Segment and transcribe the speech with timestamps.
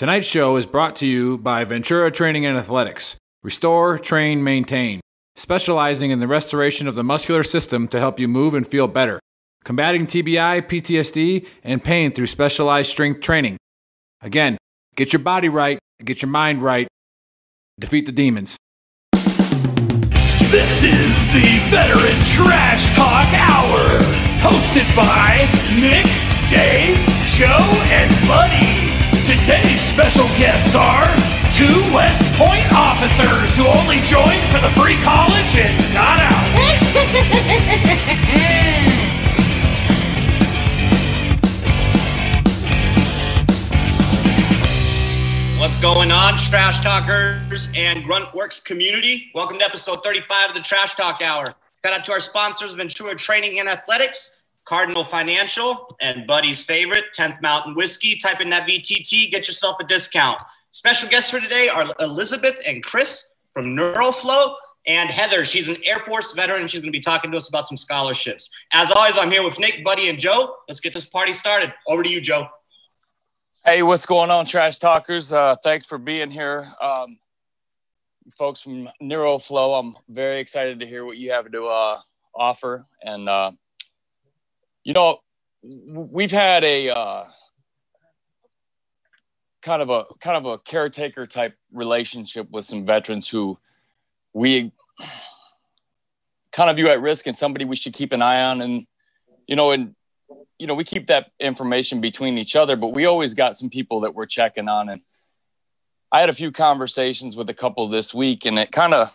[0.00, 3.16] Tonight's show is brought to you by Ventura Training and Athletics.
[3.42, 5.02] Restore, train, maintain.
[5.36, 9.20] Specializing in the restoration of the muscular system to help you move and feel better.
[9.62, 13.58] Combating TBI, PTSD, and pain through specialized strength training.
[14.22, 14.56] Again,
[14.96, 16.88] get your body right, get your mind right,
[17.78, 18.56] defeat the demons.
[20.48, 23.98] This is the Veteran Trash Talk Hour,
[24.40, 25.46] hosted by
[25.78, 26.06] Nick,
[26.48, 26.96] Dave,
[27.36, 27.60] Joe,
[27.90, 28.69] and Buddy.
[29.50, 31.12] Today's special guests are
[31.52, 36.30] two West Point officers who only joined for the free college and got out.
[45.58, 49.32] What's going on, Trash Talkers and Gruntworks community?
[49.34, 51.56] Welcome to episode 35 of the Trash Talk Hour.
[51.84, 54.30] Shout out to our sponsors, Ventura Training and Athletics,
[54.70, 58.14] Cardinal Financial, and Buddy's favorite, 10th Mountain Whiskey.
[58.14, 60.40] Type in that VTT, get yourself a discount.
[60.70, 64.54] Special guests for today are Elizabeth and Chris from NeuroFlow,
[64.86, 65.44] and Heather.
[65.44, 68.48] She's an Air Force veteran, she's going to be talking to us about some scholarships.
[68.72, 70.54] As always, I'm here with Nick, Buddy, and Joe.
[70.68, 71.74] Let's get this party started.
[71.88, 72.46] Over to you, Joe.
[73.64, 75.32] Hey, what's going on, Trash Talkers?
[75.32, 76.72] Uh, thanks for being here.
[76.80, 77.18] Um,
[78.38, 81.98] folks from NeuroFlow, I'm very excited to hear what you have to uh,
[82.36, 82.86] offer.
[83.02, 83.50] And, uh,
[84.84, 85.18] you know,
[85.62, 87.24] we've had a uh,
[89.62, 93.58] kind of a kind of a caretaker type relationship with some veterans who
[94.32, 94.72] we
[96.52, 98.60] kind of view at risk and somebody we should keep an eye on.
[98.60, 98.86] And,
[99.46, 99.94] you know, and
[100.58, 104.00] you know, we keep that information between each other, but we always got some people
[104.00, 104.90] that we're checking on.
[104.90, 105.00] And
[106.12, 109.08] I had a few conversations with a couple this week, and it kind of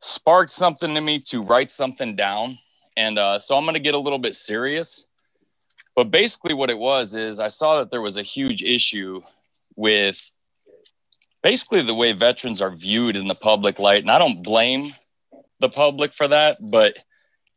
[0.00, 2.58] sparked something to me to write something down.
[2.96, 5.06] And uh, so I'm going to get a little bit serious.
[5.96, 9.20] But basically, what it was is I saw that there was a huge issue
[9.76, 10.30] with
[11.42, 14.02] basically the way veterans are viewed in the public light.
[14.02, 14.94] And I don't blame
[15.60, 16.96] the public for that, but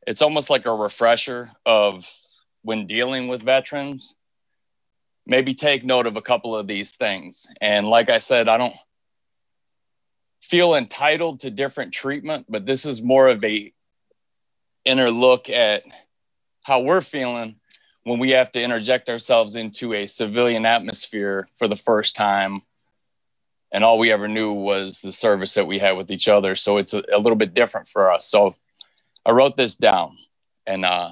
[0.06, 2.09] it's almost like a refresher of
[2.62, 4.16] when dealing with veterans,
[5.25, 7.48] maybe take note of a couple of these things.
[7.62, 8.75] And like I said, I don't
[10.42, 13.74] feel entitled to different treatment, but this is more of a
[14.86, 15.84] inner look at
[16.66, 17.56] how we're feeling
[18.04, 22.62] when we have to interject ourselves into a civilian atmosphere for the first time
[23.72, 26.78] and all we ever knew was the service that we had with each other so
[26.78, 28.56] it's a, a little bit different for us so
[29.26, 30.18] i wrote this down
[30.68, 31.12] and uh,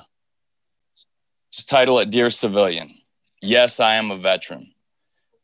[1.52, 2.94] just title it Dear Civilian.
[3.42, 4.74] Yes, I am a veteran,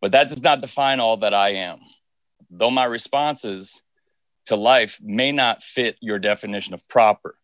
[0.01, 1.79] but that does not define all that I am.
[2.49, 3.81] Though my responses
[4.47, 7.35] to life may not fit your definition of proper,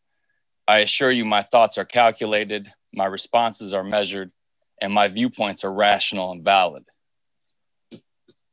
[0.67, 4.31] I assure you my thoughts are calculated, my responses are measured,
[4.81, 6.83] and my viewpoints are rational and valid.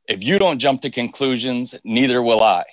[0.07, 2.63] If you don't jump to conclusions, neither will I.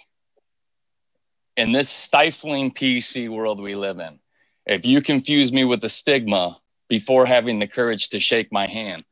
[1.57, 4.21] In this stifling PC world we live in,
[4.65, 9.05] if you confuse me with the stigma before having the courage to shake my hand,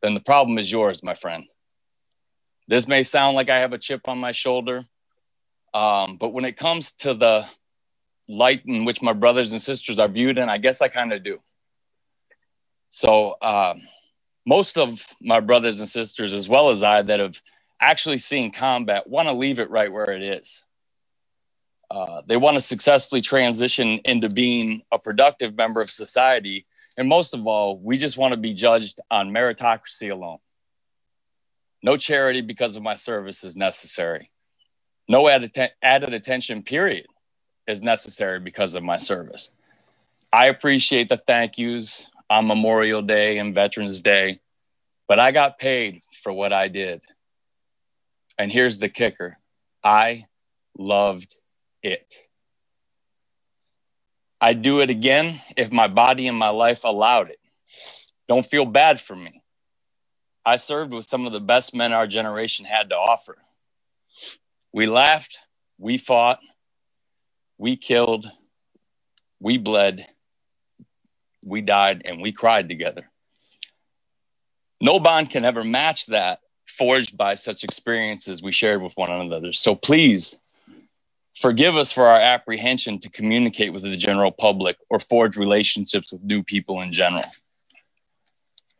[0.00, 1.44] then the problem is yours, my friend.
[2.68, 4.84] This may sound like I have a chip on my shoulder,
[5.74, 7.46] um, but when it comes to the
[8.28, 11.22] light in which my brothers and sisters are viewed in, I guess I kind of
[11.22, 11.40] do.
[12.90, 13.74] So, uh,
[14.44, 17.40] most of my brothers and sisters, as well as I, that have
[17.80, 20.64] actually seen combat, want to leave it right where it is.
[21.90, 26.66] Uh, they want to successfully transition into being a productive member of society
[26.96, 30.38] and most of all, we just want to be judged on meritocracy alone.
[31.82, 34.30] No charity because of my service is necessary.
[35.08, 37.06] No added, added attention, period,
[37.66, 39.50] is necessary because of my service.
[40.32, 44.40] I appreciate the thank yous on Memorial Day and Veterans Day,
[45.06, 47.02] but I got paid for what I did.
[48.38, 49.38] And here's the kicker
[49.84, 50.26] I
[50.78, 51.34] loved
[51.82, 52.14] it.
[54.40, 57.38] I'd do it again if my body and my life allowed it.
[58.26, 59.42] Don't feel bad for me.
[60.44, 63.36] I served with some of the best men our generation had to offer.
[64.72, 65.38] We laughed,
[65.78, 66.40] we fought,
[67.62, 68.28] we killed,
[69.38, 70.04] we bled,
[71.44, 73.08] we died, and we cried together.
[74.80, 76.40] No bond can ever match that
[76.76, 79.52] forged by such experiences we shared with one another.
[79.52, 80.36] So please
[81.40, 86.22] Forgive us for our apprehension to communicate with the general public or forge relationships with
[86.22, 87.24] new people in general.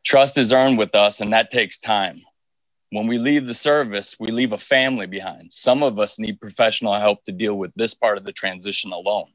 [0.05, 2.23] Trust is earned with us, and that takes time.
[2.92, 5.50] When we leave the service, we leave a family behind.
[5.50, 9.28] Some of us need professional help to deal with this part of the transition alone.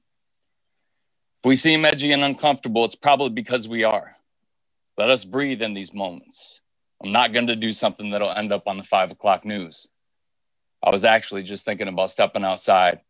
[1.44, 4.15] If we seem edgy and uncomfortable, it's probably because we are.
[4.95, 6.59] Let us breathe in these moments.
[7.04, 9.88] I'm not going to do something that'll end up on the five o'clock news.
[10.83, 13.01] I was actually just thinking about stepping outside,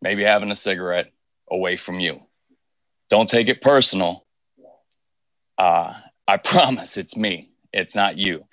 [0.00, 1.10] maybe having a cigarette
[1.50, 2.22] away from you.
[3.08, 4.24] Don't take it personal.
[5.58, 5.94] Uh,
[6.28, 8.44] I promise it's me, it's not you.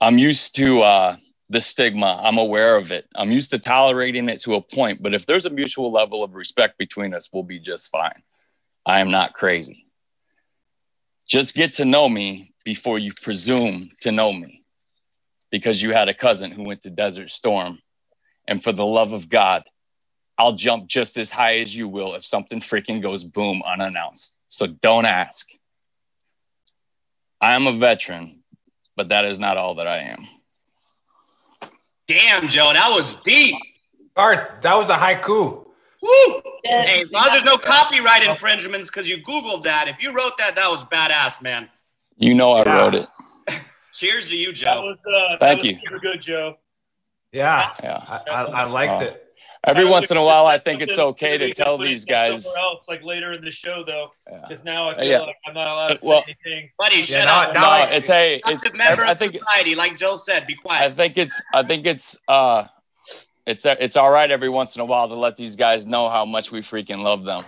[0.00, 1.16] I'm used to uh,
[1.50, 3.06] the stigma, I'm aware of it.
[3.14, 6.34] I'm used to tolerating it to a point, but if there's a mutual level of
[6.34, 8.22] respect between us, we'll be just fine.
[8.86, 9.86] I am not crazy.
[11.28, 14.64] Just get to know me before you presume to know me
[15.50, 17.78] because you had a cousin who went to Desert Storm.
[18.46, 19.64] And for the love of God,
[20.38, 24.34] I'll jump just as high as you will if something freaking goes boom unannounced.
[24.48, 25.46] So don't ask.
[27.40, 28.39] I am a veteran,
[29.00, 30.28] but that is not all that I am.
[32.06, 33.56] Damn, Joe, that was deep.
[34.14, 35.64] Art, that was a haiku.
[36.02, 36.42] Woo!
[36.64, 39.88] Hey, as long as there's no copyright infringements because you Googled that.
[39.88, 41.70] If you wrote that, that was badass, man.
[42.18, 43.08] You know I wrote it.
[43.94, 44.82] Cheers to you, That Joe.
[44.82, 45.78] was, uh, that Thank was you.
[45.82, 46.58] super good, Joe.
[47.32, 48.04] Yeah, Yeah.
[48.06, 49.06] I, I, I liked Oh.
[49.06, 49.29] it.
[49.66, 52.46] Every That once in a while, I think it's okay to tell these guys.
[52.46, 54.38] else, like later in the show, though, Yeah.
[54.48, 55.18] because now I feel Yeah.
[55.20, 56.70] like I'm not allowed to say anything.
[56.78, 57.54] Buddy, Yeah, shut now- up.
[57.54, 58.48] now No, it's hey, it's.
[58.64, 60.46] Active member I of think society, like Joe said.
[60.46, 60.76] Be quiet.
[60.76, 60.96] I quiet.
[60.96, 62.64] think it's I think it's uh
[63.46, 66.24] it's it's all right every once in a while to let these guys know how
[66.24, 67.44] much we freaking love them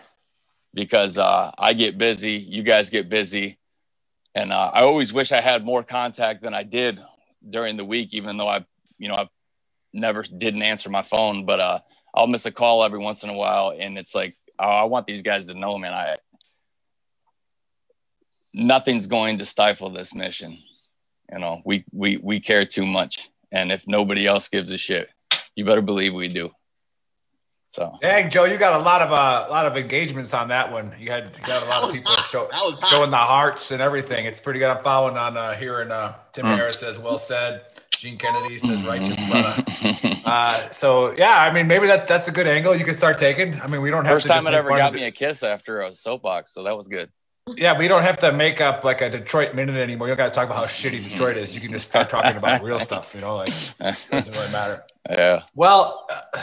[0.75, 3.59] because uh I get busy, you guys get busy,
[4.35, 7.01] and uh, I always wish I had more contact than I did
[7.49, 8.67] during the week, even though I
[8.99, 9.29] you know I
[9.95, 11.79] never didn't answer my phone, but uh
[12.15, 15.07] I'll miss a call every once in a while, and it's like oh, I want
[15.07, 16.17] these guys to know, man, I
[18.55, 20.59] nothing's going to stifle this mission
[21.33, 25.09] you know we we we care too much and if nobody else gives a shit
[25.57, 26.51] you better believe we do
[27.75, 30.71] so Dang, Joe, you got a lot of uh, a lot of engagements on that
[30.71, 30.93] one.
[30.99, 32.91] You had you got a lot of people show, That was hot.
[32.91, 34.27] showing the hearts and everything.
[34.27, 34.69] It's pretty good.
[34.69, 36.57] I'm following on uh, here, and uh, Tim Mm.
[36.57, 37.63] Harris says, "Well said."
[38.03, 39.65] Gene Kennedy says, "Righteous brother."
[40.25, 43.61] Uh, so yeah, I mean, maybe that's that's a good angle you can start taking.
[43.61, 45.95] I mean, we don't have first time it ever got me a kiss after a
[45.95, 47.11] soapbox so that was good
[47.49, 50.07] Yeah, we don't have to make up like a Detroit minute anymore.
[50.07, 51.55] You don't got to talk about how shitty Detroit is.
[51.55, 53.15] You can just start talking about real stuff.
[53.15, 54.85] You know, like it doesn't really matter.
[55.11, 56.43] yeah Well, uh,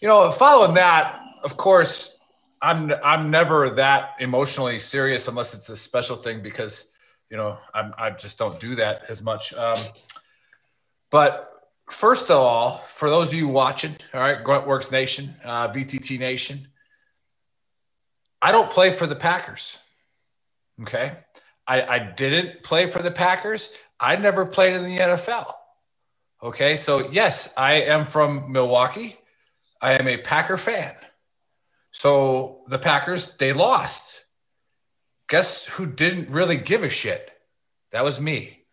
[0.00, 2.16] you know, following that, of course,
[2.60, 6.84] I'm I'm never that emotionally serious unless it's a special thing because
[7.30, 9.52] you know I'm, I just don't do that as much.
[9.54, 9.86] Um,
[11.14, 16.18] but first of all, for those of you watching, all right, Gruntworks Nation, uh, VTT
[16.18, 16.66] Nation,
[18.42, 19.78] I don't play for the Packers.
[20.82, 21.12] Okay,
[21.68, 23.70] I, I didn't play for the Packers.
[24.00, 25.52] I never played in the NFL.
[26.42, 29.16] Okay, so yes, I am from Milwaukee.
[29.80, 30.96] I am a Packer fan.
[31.92, 34.20] So the Packers, they lost.
[35.28, 37.30] Guess who didn't really give a shit?
[37.92, 38.64] That was me.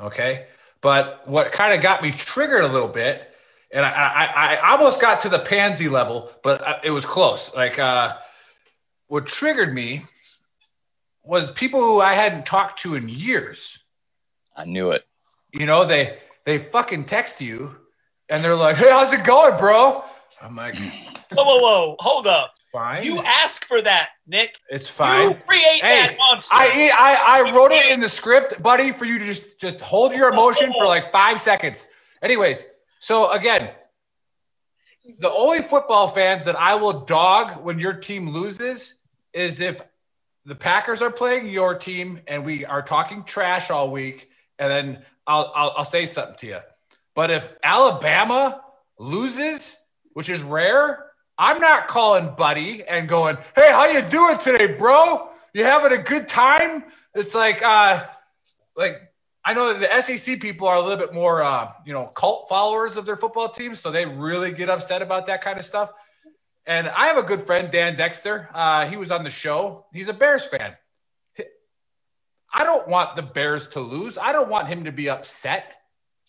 [0.00, 0.46] Okay.
[0.84, 3.28] But what kind of got me triggered a little bit,
[3.72, 7.52] and I, I, I almost got to the pansy level, but it was close.
[7.52, 8.14] Like, uh,
[9.08, 10.04] what triggered me
[11.24, 13.78] was people who I hadn't talked to in years
[14.56, 15.04] i knew it
[15.54, 17.76] you know, they they fucking text you
[18.28, 20.02] and they're like, "Hey, how's it going, bro?"
[20.42, 20.74] I'm like,
[21.32, 21.96] Whoa, whoa, whoa!
[22.00, 22.54] Hold up!
[22.74, 24.58] "Fine, You ask for that, Nick.
[24.68, 25.22] it's fine.
[25.22, 26.54] You fine." create Hey, that monster.
[26.54, 30.12] I, I I wrote it in the script, buddy, for you to just just hold
[30.12, 31.86] your emotion for like five seconds.
[32.20, 32.64] Anyways,
[32.98, 33.70] so again,
[35.20, 38.96] the only football fans that I will dog when your team loses
[39.32, 39.80] is if
[40.44, 45.04] the Packers are playing your team and we are talking trash all week, and then
[45.28, 46.58] I'll I'll, I'll say something to you.
[47.14, 48.62] But if Alabama
[48.98, 49.76] loses,
[50.14, 51.06] which is rare,
[51.38, 55.30] I'm not calling Buddy and going, "Hey, how you doing today, bro?
[55.52, 58.04] You having a good time?" It's like, uh,
[58.76, 59.00] like
[59.44, 62.48] I know that the SEC people are a little bit more, uh, you know, cult
[62.48, 65.92] followers of their football teams, so they really get upset about that kind of stuff.
[66.66, 68.48] And I have a good friend, Dan Dexter.
[68.54, 69.86] Uh, he was on the show.
[69.92, 70.76] He's a Bears fan.
[72.56, 74.16] I don't want the Bears to lose.
[74.16, 75.74] I don't want him to be upset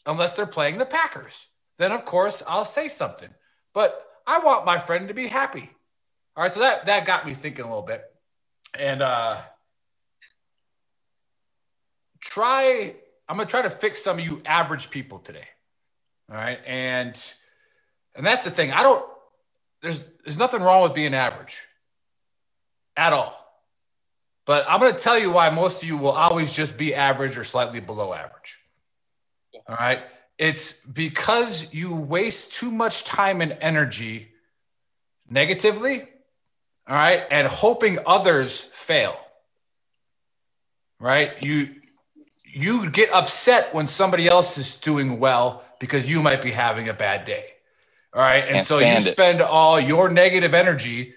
[0.06, 1.46] unless they're playing the Packers.
[1.78, 3.30] Then, of course, I'll say something.
[3.74, 5.70] But I want my friend to be happy.
[6.36, 8.04] All right, so that that got me thinking a little bit.
[8.78, 9.38] And uh
[12.20, 12.96] try
[13.28, 15.48] I'm going to try to fix some of you average people today.
[16.30, 16.60] All right?
[16.66, 17.18] And
[18.16, 18.72] and that's the thing.
[18.72, 19.06] I don't
[19.82, 21.64] there's there's nothing wrong with being average
[22.98, 23.42] at all.
[24.46, 27.36] But I'm going to tell you why most of you will always just be average
[27.36, 28.60] or slightly below average.
[29.68, 30.04] All right?
[30.38, 34.30] It's because you waste too much time and energy
[35.30, 36.02] negatively,
[36.88, 39.18] all right, and hoping others fail.
[41.00, 41.42] Right?
[41.42, 41.76] You
[42.44, 46.94] you get upset when somebody else is doing well because you might be having a
[46.94, 47.46] bad day.
[48.14, 48.46] All right.
[48.46, 49.02] And Can't so you it.
[49.02, 51.14] spend all your negative energy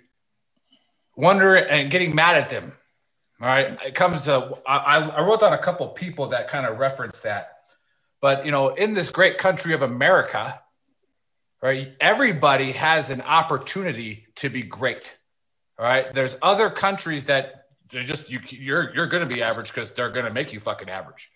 [1.15, 2.73] wondering and getting mad at them.
[3.41, 3.79] All right.
[3.87, 7.58] It comes to, I, I wrote down a couple people that kind of reference that.
[8.21, 10.61] But, you know, in this great country of America,
[11.63, 15.15] right, everybody has an opportunity to be great.
[15.79, 16.13] Right.
[16.13, 20.11] There's other countries that they're just, you, you're, you're going to be average because they're
[20.11, 21.31] going to make you fucking average.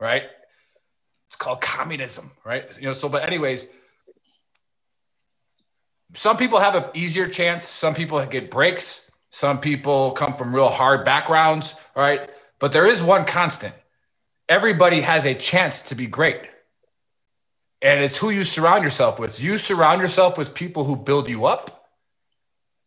[0.00, 0.22] Right.
[1.26, 2.30] It's called communism.
[2.42, 2.64] Right.
[2.78, 3.66] You know, so, but, anyways,
[6.14, 7.68] some people have an easier chance.
[7.68, 9.02] Some people get breaks.
[9.28, 11.74] Some people come from real hard backgrounds.
[11.94, 12.30] Right.
[12.58, 13.74] But there is one constant
[14.48, 16.40] everybody has a chance to be great.
[17.80, 19.42] And it's who you surround yourself with.
[19.42, 21.88] You surround yourself with people who build you up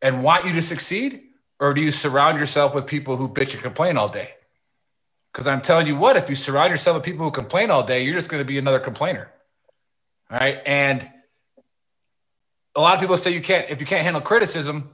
[0.02, 1.22] and want you to succeed,
[1.60, 4.36] or do you surround yourself with people who bitch and complain all day?
[5.34, 8.04] Because I'm telling you what, if you surround yourself with people who complain all day,
[8.04, 9.30] you're just going to be another complainer.
[10.32, 10.60] All right.
[10.66, 11.10] And
[12.74, 14.92] a lot of people say you can't, if you can't handle criticism,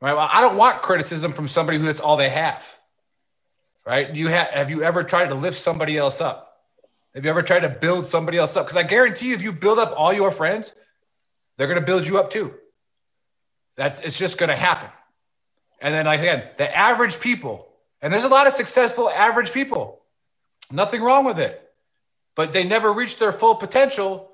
[0.00, 0.14] right?
[0.14, 2.66] Well, I don't want criticism from somebody who that's all they have.
[3.86, 4.14] Right?
[4.14, 6.50] You have have you ever tried to lift somebody else up?
[7.14, 8.66] Have you ever tried to build somebody else up?
[8.66, 10.72] Because I guarantee you, if you build up all your friends,
[11.56, 12.54] they're going to build you up too.
[13.76, 14.90] That's it's just going to happen.
[15.80, 17.68] And then, again, the average people,
[18.02, 20.00] and there's a lot of successful average people,
[20.70, 21.60] nothing wrong with it,
[22.36, 24.30] but they never reach their full potential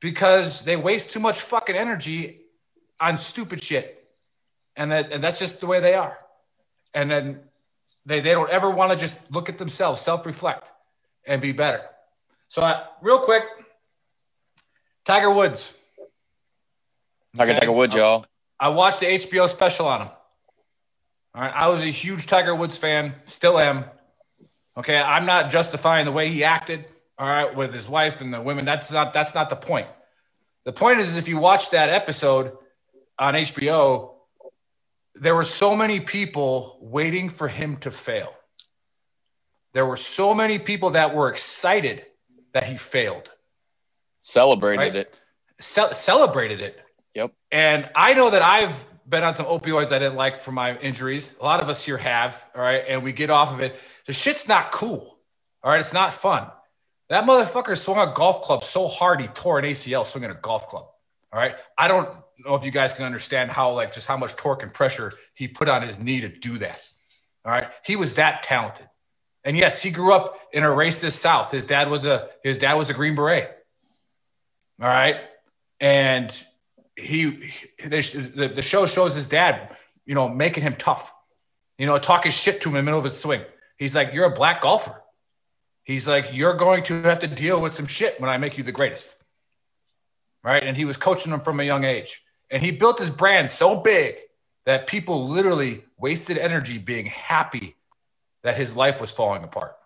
[0.00, 2.40] because they waste too much fucking energy
[3.00, 4.08] on stupid shit,
[4.74, 6.18] and that and that's just the way they are.
[6.92, 7.40] And then
[8.06, 10.72] they, they don't ever want to just look at themselves, self reflect,
[11.26, 11.82] and be better.
[12.48, 13.42] So, uh, real quick,
[15.04, 15.72] Tiger Woods.
[17.36, 17.60] Tiger Okay.
[17.60, 18.24] Tiger Woods, y'all.
[18.58, 20.08] I watched the HBO special on him.
[21.34, 21.52] All right.
[21.54, 23.84] I was a huge Tiger Woods fan, still am.
[24.76, 24.96] Okay.
[24.96, 26.86] I'm not justifying the way he acted,
[27.18, 28.64] all right, with his wife and the women.
[28.64, 29.88] That's not that's not the point.
[30.64, 32.56] The point is, is if you watch that episode
[33.18, 34.15] on HBO,
[35.18, 38.34] there were so many people waiting for him to fail.
[39.72, 42.04] There were so many people that were excited
[42.52, 43.30] that he failed
[44.18, 44.96] Celebrated Right.
[44.96, 45.20] it.
[45.60, 46.78] ce- celebrated it.
[47.14, 47.32] Yep.
[47.52, 51.30] And I know that I've been on some opioids I didn't like for my injuries.
[51.40, 52.44] A lot of us here have.
[52.54, 52.84] All right.
[52.88, 53.78] And we get off of it.
[54.06, 55.18] The shit's not cool.
[55.62, 55.80] All right.
[55.80, 56.50] It's not fun.
[57.08, 60.66] That motherfucker swung a golf club so hard he tore an ACL swinging a golf
[60.68, 60.86] club.
[61.32, 61.54] All right.
[61.78, 62.08] I don't
[62.44, 65.48] know if you guys can understand how, like, just how much torque and pressure he
[65.48, 66.82] put on his knee to do that.
[67.44, 67.68] All right.
[67.84, 68.88] He was that talented.
[69.44, 71.52] And yes, he grew up in a racist South.
[71.52, 73.48] His dad was a his dad was a Green Beret.
[74.80, 75.16] All right.
[75.80, 76.36] And
[76.96, 77.52] he,
[77.84, 81.12] the, the show shows his dad, you know, making him tough,
[81.78, 83.42] you know, talking shit to him in the middle of his swing.
[83.78, 85.00] He's like, You're a black golfer.
[85.84, 88.64] He's like, You're going to have to deal with some shit when I make you
[88.64, 89.14] the greatest.
[90.42, 90.62] Right.
[90.62, 92.22] And he was coaching him from a young age.
[92.50, 94.16] And he built his brand so big
[94.64, 97.76] that people literally wasted energy being happy
[98.42, 99.76] that his life was falling apart.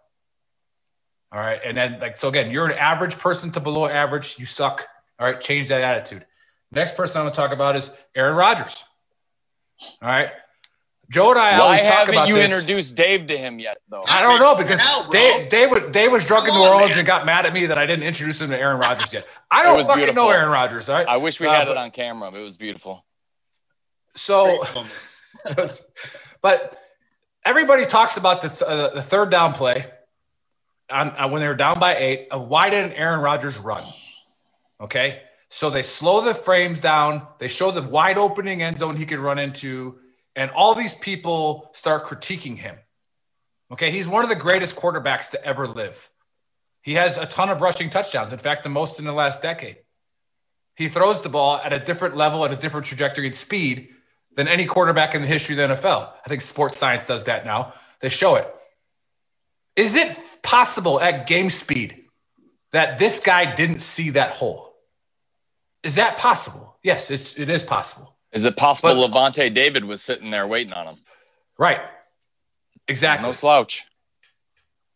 [1.33, 1.61] All right.
[1.65, 4.39] And then, like, so again, you're an average person to below average.
[4.39, 4.87] You suck.
[5.19, 5.41] All right.
[5.41, 6.27] Change that attitude.
[6.73, 8.83] Next person I'm going to talk about is Aaron Rodgers.
[10.03, 10.31] All right.
[11.11, 12.51] Joe and I Why always talk haven't about you this.
[12.53, 14.05] introduced Dave to him yet, though?
[14.07, 15.11] I don't know because Hell.
[15.11, 17.77] Dave, Dave, was- Dave was drunk in New Orleans and got mad at me that
[17.79, 19.27] I didn't introduce him to Aaron Rodgers yet.
[19.51, 20.25] I don't fucking beautiful.
[20.25, 20.89] know Aaron Rodgers.
[20.89, 21.09] All right.
[21.09, 22.31] I wish we Uh, had but- it on camera.
[22.31, 23.05] but It was beautiful.
[24.15, 24.63] So,
[26.43, 26.77] but
[27.45, 29.87] everybody talks about the, th- uh, the third down play
[30.91, 33.85] on, uh, when they were down by eight of why didn't Aaron Rodgers run?
[34.81, 35.23] Okay.
[35.49, 37.27] So they slow the frames down.
[37.39, 39.99] They show the wide opening end zone he could run into,
[40.37, 42.77] and all these people start critiquing him.
[43.73, 43.91] Okay.
[43.91, 46.09] He's one of the greatest quarterbacks to ever live.
[46.83, 48.33] He has a ton of rushing touchdowns.
[48.33, 49.77] In fact, the most in the last decade.
[50.75, 53.91] He throws the ball at a different level, at a different trajectory and speed
[54.37, 56.11] than any quarterback in the history of the NFL.
[56.25, 57.75] I think sports science does that now.
[58.01, 58.53] They show it.
[59.77, 62.05] Is it possible at game speed
[62.73, 64.75] that this guy didn't see that hole?
[65.83, 66.79] Is that possible?
[66.83, 68.17] Yes, it's, it is possible.
[68.33, 70.97] Is it possible But- Lavonte David was sitting there waiting on him?
[71.59, 71.81] Right.
[72.89, 73.29] Exactly.
[73.29, 73.85] No slouch.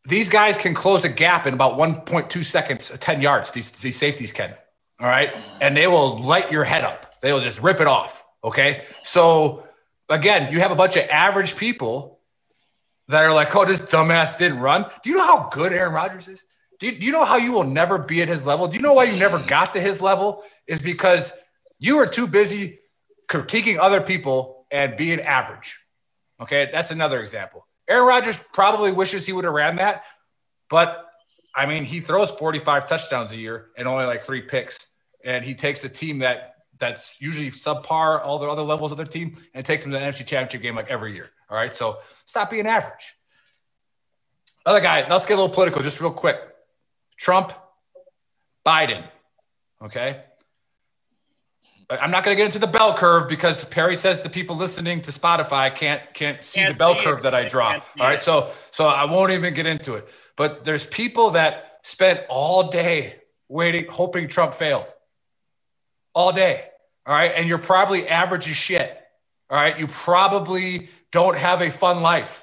[0.06, 3.50] these guys can close a gap in about 1.2 seconds, uh, 10 yards.
[3.52, 4.54] These, these safeties can.
[5.00, 5.34] All right.
[5.62, 7.20] And they will light your head up.
[7.20, 8.22] They will just rip it off.
[8.42, 8.84] Okay.
[9.02, 9.66] So
[10.10, 12.20] again, you have a bunch of average people
[13.08, 14.84] that are like, oh, this dumbass didn't run.
[15.02, 16.44] Do you know how good Aaron Rodgers is?
[16.80, 18.66] Do you, do you know how you will never be at his level?
[18.68, 20.42] Do you know why you never got to his level?
[20.66, 21.32] Is because
[21.78, 22.78] you were too busy
[23.28, 25.78] critiquing other people and being average.
[26.40, 26.68] Okay.
[26.72, 27.66] That's another example.
[27.88, 30.04] Aaron Rodgers probably wishes he would have ran that,
[30.70, 31.06] But
[31.54, 34.78] I mean, he throws 45 touchdowns a year and only like three picks.
[35.24, 39.06] And he takes a team that that's usually subpar all the other levels of their
[39.06, 41.30] team and takes them to the NFC championship game like every year.
[41.48, 41.74] All right.
[41.74, 43.14] So stop being average.
[44.66, 46.38] Other guy, let's get a little political just real quick.
[47.16, 47.52] Trump,
[48.66, 49.04] Biden.
[49.82, 50.24] Okay.
[51.90, 55.02] I'm not going to get into the bell curve because Perry says the people listening
[55.02, 57.04] to Spotify can't can't see Can't the bell see it.
[57.04, 57.74] curve that I draw.
[57.74, 58.22] All right, it.
[58.22, 60.08] so so I won't even get into it.
[60.36, 63.16] But there's people that spent all day
[63.48, 64.92] waiting, hoping Trump failed.
[66.14, 66.64] All day.
[67.06, 68.98] All right, and you're probably average as shit.
[69.50, 72.42] All right, you probably don't have a fun life.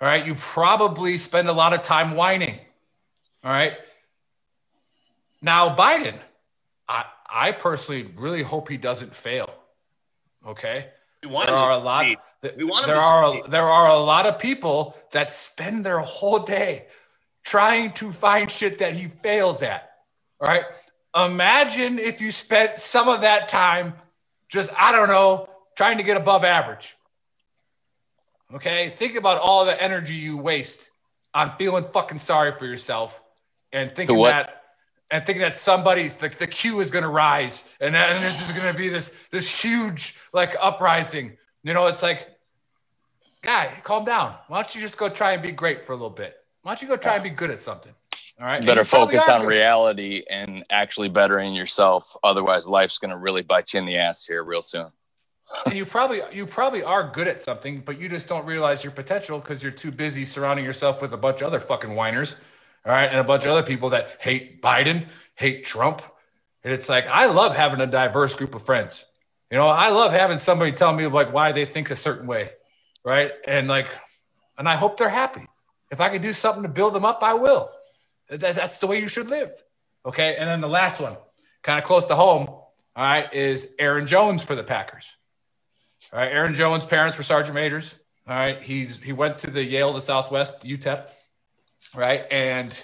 [0.00, 2.58] All right, you probably spend a lot of time whining.
[3.42, 3.72] All right.
[5.40, 6.18] Now Biden,
[7.32, 9.52] I I personally really hope he doesn't fail.
[10.46, 10.88] Okay.
[11.22, 12.04] We want There are a lot.
[12.42, 13.50] th- We want there are succeed.
[13.52, 16.86] there are a lot of people that spend their whole day
[17.44, 19.90] trying to find shit that he fails at.
[20.40, 20.64] All right.
[21.14, 23.94] Imagine if you spent some of that time
[24.48, 26.94] just I don't know trying to get above average.
[28.54, 28.90] Okay.
[28.90, 30.88] Think about all the energy you waste
[31.34, 33.22] on feeling fucking sorry for yourself
[33.72, 34.30] and thinking what?
[34.30, 34.61] that
[35.12, 38.50] and thinking that somebody's the, the queue is going to rise and, and this is
[38.50, 42.28] going to be this this huge like uprising you know it's like
[43.42, 46.10] guy calm down why don't you just go try and be great for a little
[46.10, 47.92] bit why don't you go try and be good at something
[48.40, 49.48] all right You better focus on good.
[49.48, 52.16] reality and actually bettering yourself.
[52.24, 54.88] Otherwise, life's going to really bite you in the ass here real soon.
[55.66, 58.90] and you probably you probably are good at something but you just don't realize your
[58.90, 62.36] potential because you're too busy surrounding yourself with a bunch of other fucking whiners
[62.84, 66.02] all right and a bunch of other people that hate biden hate trump.
[66.64, 69.04] And it's like i love having a diverse group of friends.
[69.50, 72.50] You know i love having somebody tell me like why they think a certain way
[73.04, 73.30] right?
[73.46, 73.88] And like
[74.56, 75.46] and i hope they're happy.
[75.90, 77.70] If i can do something to build them up i will.
[78.28, 79.52] That- that's the way you should live
[80.04, 80.36] okay?
[80.36, 81.16] And then the last one
[81.62, 82.64] kind of close to home all
[82.96, 85.10] right is aaron jones for the packers.
[86.12, 87.94] All right, Aaron Jones' parents were sergeant majors.
[88.28, 91.08] All right, he's he went to the Yale, the Southwest, UTEP.
[91.94, 92.76] Right, and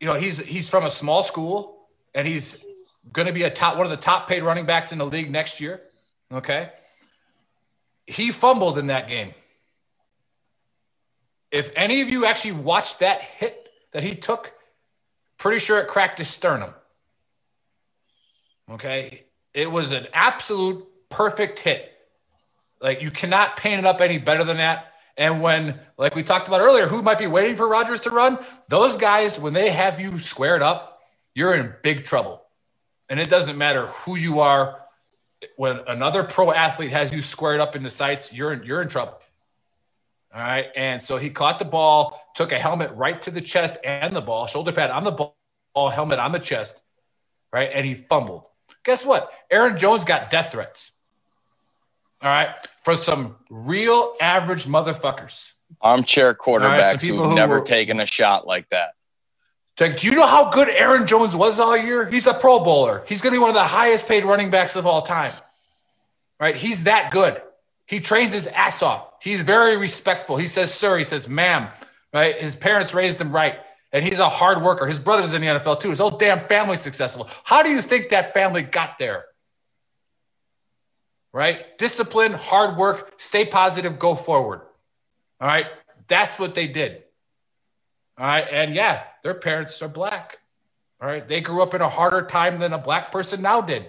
[0.00, 2.56] you know he's he's from a small school, and he's
[3.12, 5.30] going to be a top one of the top paid running backs in the league
[5.30, 5.80] next year.
[6.32, 6.70] Okay,
[8.06, 9.34] he fumbled in that game.
[11.50, 14.52] If any of you actually watched that hit that he took,
[15.38, 16.74] pretty sure it cracked his sternum.
[18.70, 19.24] Okay.
[19.54, 21.90] It was an absolute perfect hit.
[22.80, 24.92] Like you cannot paint it up any better than that.
[25.16, 28.38] And when, like we talked about earlier, who might be waiting for Rodgers to run?
[28.68, 31.00] Those guys, when they have you squared up,
[31.34, 32.42] you're in big trouble.
[33.08, 34.80] And it doesn't matter who you are.
[35.56, 38.88] When another pro athlete has you squared up in the sights, you're in, you're in
[38.88, 39.18] trouble.
[40.34, 40.66] All right.
[40.76, 44.20] And so he caught the ball, took a helmet right to the chest and the
[44.20, 45.34] ball, shoulder pad on the ball,
[45.90, 46.82] helmet on the chest,
[47.52, 47.70] right?
[47.72, 48.44] And he fumbled.
[48.84, 49.30] Guess what?
[49.50, 50.90] Aaron Jones got death threats.
[52.20, 52.50] All right.
[52.86, 55.50] For some real average motherfuckers.
[55.80, 58.92] Armchair right, so quarterbacks who've who never were- taken a shot like that.
[59.80, 62.08] Like, do you know how good Aaron Jones was all year?
[62.08, 63.02] He's a pro bowler.
[63.08, 65.34] He's going to be one of the highest paid running backs of all time.
[66.38, 66.54] Right?
[66.54, 67.42] He's that good.
[67.86, 69.08] He trains his ass off.
[69.20, 70.36] He's very respectful.
[70.36, 70.96] He says, sir.
[70.96, 71.66] He says, ma'am.
[72.14, 72.36] Right?
[72.36, 73.58] His parents raised him right.
[73.92, 74.86] And he's a hard worker.
[74.86, 75.90] His brother's in the NFL too.
[75.90, 77.28] His whole damn family's successful.
[77.42, 79.24] How do you think that family got there?
[81.36, 81.76] Right?
[81.76, 84.62] Discipline, hard work, stay positive, go forward.
[85.38, 85.66] All right.
[86.08, 87.02] That's what they did.
[88.16, 88.46] All right.
[88.50, 90.38] And yeah, their parents are black.
[90.98, 91.28] All right.
[91.28, 93.84] They grew up in a harder time than a black person now did.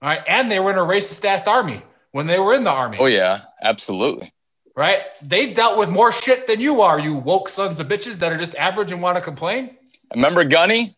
[0.00, 0.20] All right.
[0.28, 1.82] And they were in a racist ass army
[2.12, 2.98] when they were in the army.
[3.00, 4.32] Oh yeah, absolutely.
[4.76, 5.00] Right.
[5.22, 8.38] They dealt with more shit than you are, you woke sons of bitches that are
[8.38, 9.76] just average and want to complain.
[10.14, 10.96] Remember Gunny,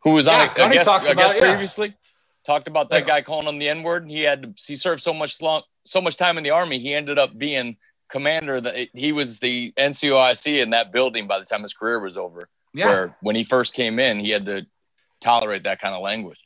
[0.00, 1.92] who was Yeah, on a, Gunny I guess, talks about it, yeah.
[2.46, 4.08] Previously talked about that Like- guy calling him the N word.
[4.10, 6.78] He had he served so much long so much time in the army.
[6.78, 7.76] He ended up being
[8.08, 8.60] commander.
[8.60, 12.48] That he was the NCOIC in that building by the time his career was over.
[12.74, 12.86] Yeah.
[12.86, 14.66] Where when he first came in, he had to
[15.20, 16.38] tolerate that kind of language.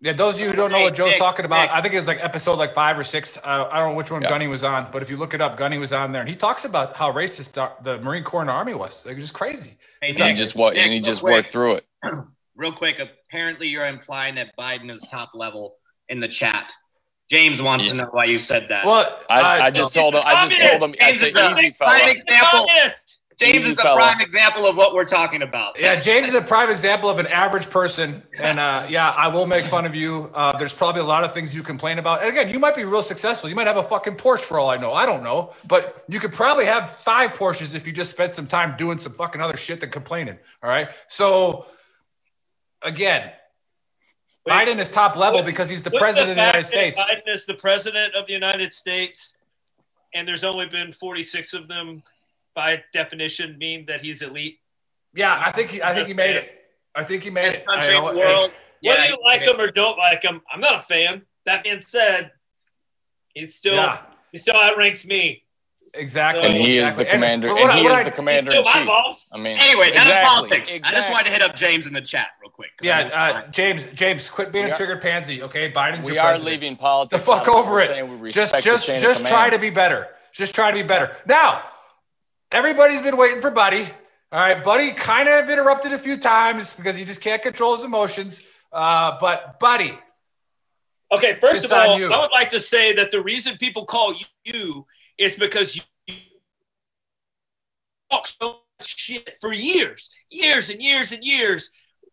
[0.00, 1.70] Yeah, those of you who don't know what Joe's Nick, talking about, Nick.
[1.72, 3.36] I think it was like episode like five or six.
[3.36, 4.28] Uh, I don't know which one Yeah.
[4.28, 6.36] Gunny was on, but if you look it up, Gunny was on there, and he
[6.36, 9.04] talks about how racist the, the Marine Corps and Army was.
[9.04, 9.76] Like, it was just crazy.
[10.00, 11.86] Hey, Nick, he just what and he just worked through it.
[12.58, 15.76] Real quick, apparently you're implying that Biden is top level
[16.08, 16.72] in the chat.
[17.30, 18.84] James wants to know why you said that.
[18.84, 20.22] Well, I, I just told him.
[20.24, 20.94] I just told him.
[20.98, 22.66] James It's an a easy prime example.
[23.38, 23.96] James easy is a fella.
[23.96, 25.78] prime example of what we're talking about.
[25.78, 29.46] Yeah, James is a prime example of an average person, and uh, yeah, I will
[29.46, 30.28] make fun of you.
[30.34, 32.22] Uh, there's probably a lot of things you complain about.
[32.22, 33.48] And again, you might be real successful.
[33.48, 34.92] You might have a fucking Porsche for all I know.
[34.92, 38.48] I don't know, but you could probably have five Porsches if you just spent some
[38.48, 40.38] time doing some fucking other shit than complaining.
[40.60, 41.66] All right, so
[42.82, 43.32] again,
[44.46, 46.98] Wait, Biden is top level because he's the president of the United States.
[46.98, 49.36] Biden is the president of the United States,
[50.14, 52.02] and there's only been 46 of them.
[52.54, 54.58] By definition, mean that he's elite.
[55.14, 56.50] Yeah, I think he, I think he made it.
[56.94, 57.66] I think he made Best it.
[57.66, 58.52] country I in know- the world.
[58.82, 61.22] Whether Yeah, you like him or don't like him, I'm not a fan.
[61.46, 62.32] That being said,
[63.34, 65.44] he's still Yeah, he still outranks me.
[65.98, 66.44] Exactly.
[66.46, 68.50] And he is the commander, but and what I- he what is I- the commander
[68.52, 68.86] still in my chief.
[68.86, 69.24] boss.
[69.32, 70.70] I mean, Anyway, none of exactly, politics.
[70.84, 72.70] I just wanted to hit up James in the chat real quick.
[72.80, 73.00] Yeah,
[73.44, 75.42] uh, James, James, quit being We a are- triggered pansy.
[75.42, 76.44] Okay, Biden's We your are president.
[76.62, 76.76] leaving
[77.10, 78.32] the fuck over it.
[78.32, 80.08] Just, just, just try to be better.
[80.32, 81.14] Just try to be better.
[81.26, 81.62] Now,
[82.52, 83.88] everybody's been waiting for Buddy.
[84.30, 87.84] All right, Buddy kind of interrupted a few times because he just can't control his
[87.84, 88.40] emotions.
[88.72, 89.98] Uh, but Buddy,
[91.10, 92.12] Okay, first of all, you.
[92.12, 94.86] I would like to say that the reason people call you
[95.18, 95.82] is because you
[98.10, 101.70] talk so much shit for years, years and years and years,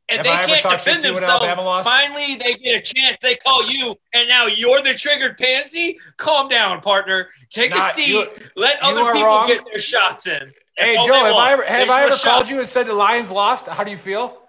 [0.09, 1.83] and Have they can't defend to you when themselves.
[1.87, 3.17] Finally, they get a chance.
[3.21, 5.97] They call you, and now you're the triggered pansy.
[6.17, 7.29] Calm down, partner.
[7.49, 8.07] Take Nah, a seat.
[8.09, 9.47] you- Let you other people wrong.
[9.47, 10.53] get their shots in.
[10.77, 11.35] hey That's all Joe, have.
[11.35, 13.67] I ever have I ever called you and said the Lions lost?
[13.67, 14.44] How do you feel?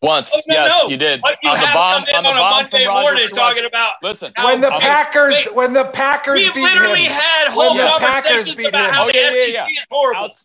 [0.00, 0.88] Once, Oh, no, yes, no.
[0.88, 1.20] you did.
[1.20, 3.92] But you on the bomb, on the on bomb Monday from Roger morning talking about
[4.02, 5.54] Listen, how- When the Okay, Packers, wait.
[5.54, 7.12] when the Packers we beat literally him.
[7.12, 8.94] had whole When the Packers conversations beat about him.
[8.94, 9.64] how Oh, the yeah, yeah, yeah.
[9.66, 10.24] is horrible.
[10.24, 10.44] outs-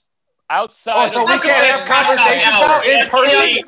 [0.49, 0.93] outside.
[0.95, 3.63] Oh, so we can't have conversations now in person.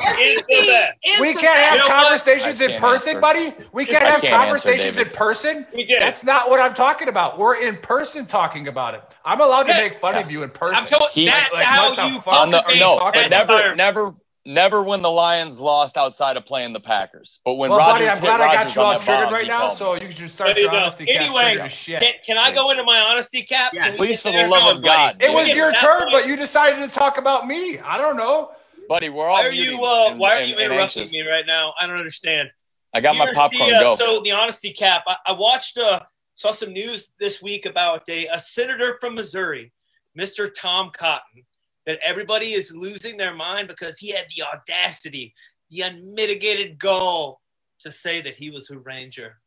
[1.20, 1.92] We can't have You know what?
[2.04, 3.54] conversations in person, buddy.
[3.72, 5.68] We can't have conversations in person.
[6.00, 7.38] That's not what I'm talking about.
[7.38, 9.04] We're in person talking about it.
[9.24, 10.76] I'm allowed to make fun of you in person.
[10.78, 14.14] I'm telling He- that's how you fuck on the, no, but never, never,
[14.46, 17.40] never when the Lions lost outside of playing the Packers.
[17.44, 19.34] But when well, Rodgers buddy, I'm hit glad I got Rodgers you all triggered bomb,
[19.34, 19.60] right now.
[19.68, 20.06] called So me.
[20.06, 20.78] you should start There you your go.
[20.78, 22.00] honesty cap Anyway, shit.
[22.02, 23.72] Can, can I go into my honesty cap?
[23.74, 23.88] Yes.
[23.88, 24.96] Can Please, for the love going, of buddy.
[24.96, 27.80] God, it was your turn, point- but you decided to talk about me.
[27.80, 28.52] I don't know.
[28.88, 29.84] buddy, we're all Why are you?
[29.84, 31.16] Uh, and- why are you and interrupting anxious.
[31.16, 31.74] me right now?
[31.80, 32.50] I don't understand.
[32.94, 33.70] I got my popcorn.
[33.72, 33.96] the, uh, go.
[33.96, 35.04] So the honesty cap.
[35.08, 35.78] I, I watched.
[35.78, 36.00] Uh,
[36.38, 39.72] saw some news this week about a, a senator from Missouri,
[40.20, 40.50] Mr.
[40.54, 41.45] Tom Cotton,
[41.86, 45.34] that everybody is losing their mind because he had the audacity,
[45.70, 47.42] the unmitigated gall
[47.80, 49.38] to say that he was a ranger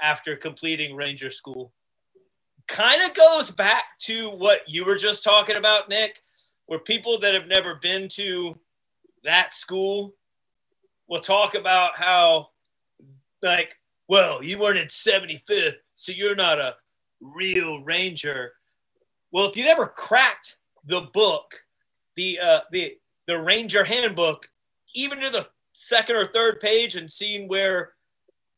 [0.00, 1.72] after completing ranger school.
[2.68, 6.22] Kind of goes back to what you were just talking about, Nick,
[6.66, 8.58] where people that have never been to
[9.24, 10.14] that school
[11.08, 12.48] will talk about how,
[13.42, 13.76] like,
[14.08, 16.76] well, you weren't in 75th, so you're not a
[17.20, 18.52] real ranger.
[19.32, 21.62] Well, if you never cracked the book,
[22.16, 24.48] the uh, the the ranger handbook,
[24.94, 27.92] even to the second or third page, and seeing where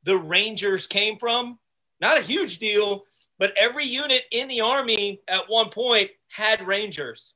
[0.05, 1.59] the rangers came from,
[2.01, 3.05] not a huge deal.
[3.39, 7.35] But every unit in the army at one point had rangers.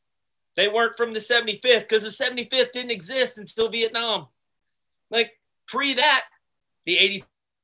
[0.57, 4.27] They weren't from the 75th because the 75th didn't exist until Vietnam.
[5.11, 5.33] Like
[5.67, 6.25] pre that,
[6.87, 7.23] the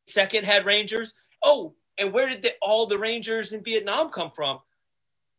[0.09, 1.15] 82nd had Rangers.
[1.43, 4.59] Oh, and where did the, all the Rangers in Vietnam come from?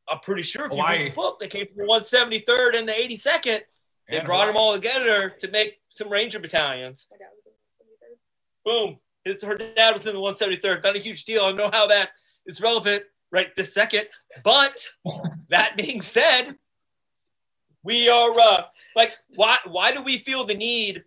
[0.10, 1.04] I'm pretty sure if you Hawaii.
[1.04, 3.62] read the book, they came from the 173rd and the 82nd.
[4.10, 7.08] They And brought them all together to make some Ranger battalions.
[8.66, 8.98] Boom.
[9.24, 10.84] His, her dad was in the 173rd.
[10.84, 11.44] Not a huge deal.
[11.44, 12.10] I don't know how that
[12.46, 14.08] is relevant right this second.
[14.44, 14.78] But
[15.50, 16.56] that being said,
[17.84, 18.64] we are uh,
[18.96, 21.04] like, why, why do we feel the need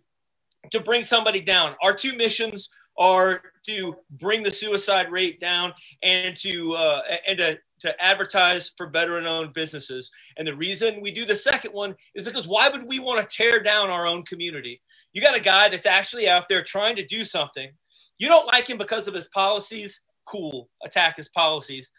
[0.71, 1.75] to bring somebody down?
[1.83, 7.59] Our two missions are to bring the suicide rate down and to uh, and to,
[7.79, 10.09] to advertise for veteran-owned businesses.
[10.37, 13.37] And the reason we do the second one is because why would we want to
[13.37, 14.81] tear down our own community?
[15.13, 17.69] You got a guy that's actually out there trying to do something.
[18.17, 20.01] You don't like him because of his policies.
[20.27, 21.91] Cool, attack his policies.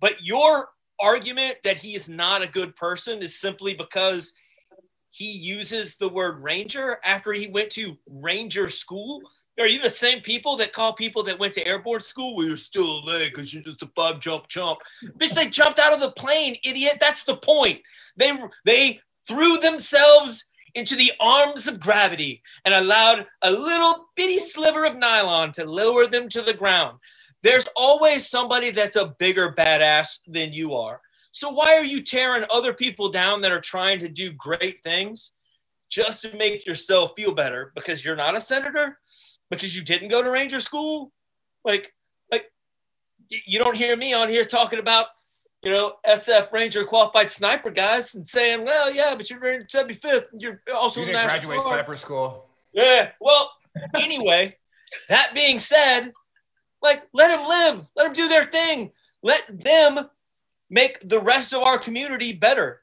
[0.00, 0.68] But your
[1.00, 4.32] argument that he is not a good person is simply because
[5.10, 9.20] he uses the word ranger after he went to ranger school.
[9.58, 12.36] Are you the same people that call people that went to airborne school?
[12.36, 14.78] Well, you're still leg because you're just a five jump chump.
[15.18, 16.96] Bitch, they jumped out of the plane, idiot.
[17.00, 17.80] That's the point.
[18.16, 24.84] They they threw themselves into the arms of gravity and allowed a little bitty sliver
[24.84, 26.98] of nylon to lower them to the ground.
[27.42, 31.00] There's always somebody that's a bigger badass than you are.
[31.32, 35.32] So why are you tearing other people down that are trying to do great things
[35.88, 38.98] just to make yourself feel better because you're not a senator?
[39.50, 41.12] Because you didn't go to ranger school?
[41.64, 41.92] Like
[42.30, 42.50] like
[43.28, 45.06] you don't hear me on here talking about
[45.62, 50.28] you know, SF Ranger qualified sniper guys and saying, well, yeah, but you're in 75th.
[50.38, 52.46] You're also You didn't National graduate Guard." sniper school.
[52.72, 53.10] Yeah.
[53.20, 53.52] Well,
[53.94, 54.56] anyway,
[55.08, 56.12] that being said,
[56.82, 60.08] like let them live, let them do their thing, let them
[60.70, 62.80] make the rest of our community better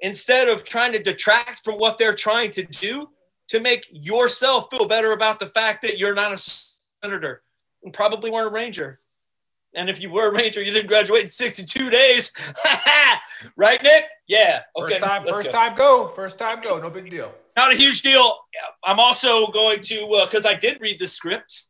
[0.00, 3.08] instead of trying to detract from what they're trying to do
[3.48, 6.52] to make yourself feel better about the fact that you're not a
[7.02, 7.42] senator
[7.82, 9.00] and probably weren't a ranger.
[9.74, 12.30] And if you were a ranger, you didn't graduate in 62 days.
[13.56, 14.04] right, Nick?
[14.28, 14.60] Yeah.
[14.76, 14.94] Okay.
[14.94, 16.08] First time, first go time go.
[16.08, 16.80] First time go.
[16.80, 17.32] No big deal.
[17.56, 18.38] not a huge deal.
[18.84, 21.64] I'm also going to because I did read the script,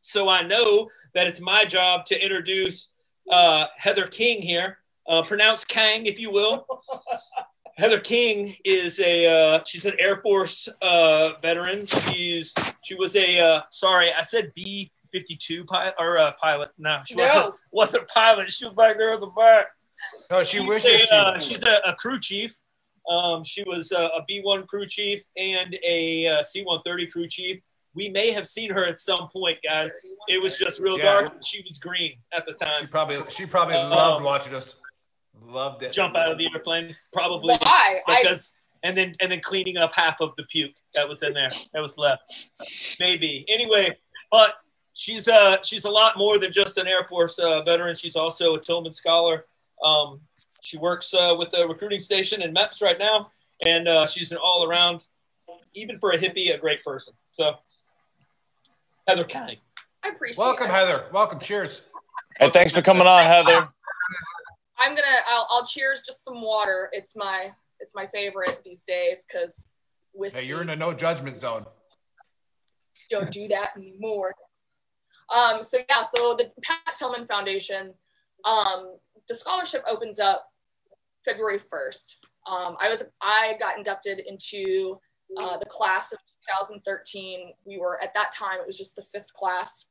[0.00, 2.88] so I know that it's my job to introduce
[3.30, 6.66] uh, Heather King here, uh, pronounced Kang, if you will.
[7.80, 11.86] Heather King is a uh, she's an Air Force uh, veteran.
[11.86, 12.52] She's
[12.84, 16.70] she was a uh, sorry I said B fifty two pilot or uh, pilot.
[16.78, 17.24] No, she No.
[17.24, 18.52] wasn't wasn't pilot.
[18.52, 19.66] She was back there in the back.
[20.30, 21.14] No, she She's wishes a, she.
[21.14, 22.54] uh, she's a, a crew chief.
[23.08, 27.60] Um, she was a, a B1 crew chief and a uh, C130 crew chief.
[27.94, 29.90] We may have seen her at some point, guys.
[30.28, 31.04] It was just real Yeah.
[31.22, 31.32] dark.
[31.44, 32.72] She was green at the time.
[32.74, 32.88] She time.
[32.88, 34.76] probably, she probably Uh, loved watching us.
[35.46, 35.92] Loved it.
[35.92, 38.00] Jump out of the airplane, probably Why?
[38.06, 41.32] I, because, and then and then cleaning up half of the puke that was in
[41.32, 42.22] there that was left.
[42.98, 43.96] Maybe anyway,
[44.30, 44.54] but
[44.94, 47.96] she's uh she's a lot more than just an Air Force uh, veteran.
[47.96, 49.46] She's also a Tillman scholar.
[49.84, 50.20] Um,
[50.62, 53.30] she works uh, with the recruiting station in MEPS right now,
[53.64, 55.02] and uh, she's an all around,
[55.74, 57.14] even for a hippie, a great person.
[57.32, 57.54] So,
[59.08, 59.56] Heather Kang.
[60.04, 60.46] I appreciate it.
[60.46, 60.72] Welcome, it.
[60.72, 61.06] Heather.
[61.12, 61.38] Welcome.
[61.38, 61.82] Cheers.
[62.38, 63.68] Hey, thanks for coming on, Heather.
[64.80, 65.06] I'm gonna.
[65.28, 66.88] I'll, I'll cheers just some water.
[66.92, 67.50] It's my.
[67.80, 69.66] It's my favorite these days because
[70.12, 70.40] whiskey.
[70.40, 71.64] Hey, you're in a no judgment zone.
[73.10, 74.34] don't do that anymore.
[75.34, 77.94] Um, so yeah, so the Pat Tillman Foundation,
[78.44, 78.96] um,
[79.28, 80.50] the scholarship opens up
[81.24, 82.16] February 1st.
[82.50, 84.98] Um, I was I got inducted into
[85.38, 87.52] uh, the class of 2013.
[87.64, 89.86] We were at that time it was just the fifth class,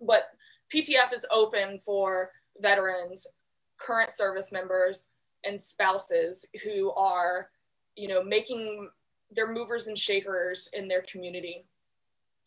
[0.00, 0.24] but
[0.74, 2.30] PTF is open for
[2.60, 3.26] veterans,
[3.84, 5.08] current service members,
[5.44, 7.50] and spouses who are,
[7.96, 8.88] you know, making
[9.34, 11.64] their movers and shakers in their community.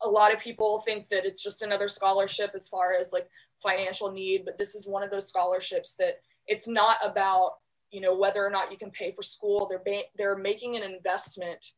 [0.04, 3.28] A lot of people think that it's just another scholarship as far as like
[3.64, 7.54] financial need but this is one of those scholarships that it's not about
[7.92, 9.68] you know whether or not you can pay for school.
[9.70, 11.72] They're ba- they're making an investment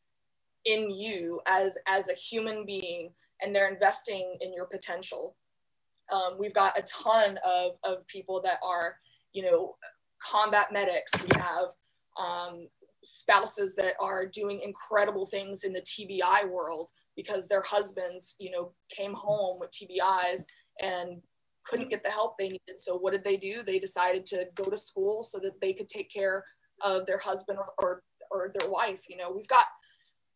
[0.66, 5.36] in you as as a human being and they're investing in your potential.
[6.12, 8.98] Um, we've got a ton of of people that are
[9.38, 9.76] you know
[10.32, 11.68] combat medics we have
[12.20, 12.68] um,
[13.04, 18.72] spouses that are doing incredible things in the tbi world because their husbands, you know,
[18.96, 20.44] came home with TBIs
[20.80, 21.20] and
[21.66, 22.78] couldn't get the help they needed.
[22.78, 23.64] So what did they do?
[23.64, 26.46] They decided to go to school so that they could take care
[26.82, 29.02] of their husband or, or, or their wife.
[29.10, 29.66] You know, we've got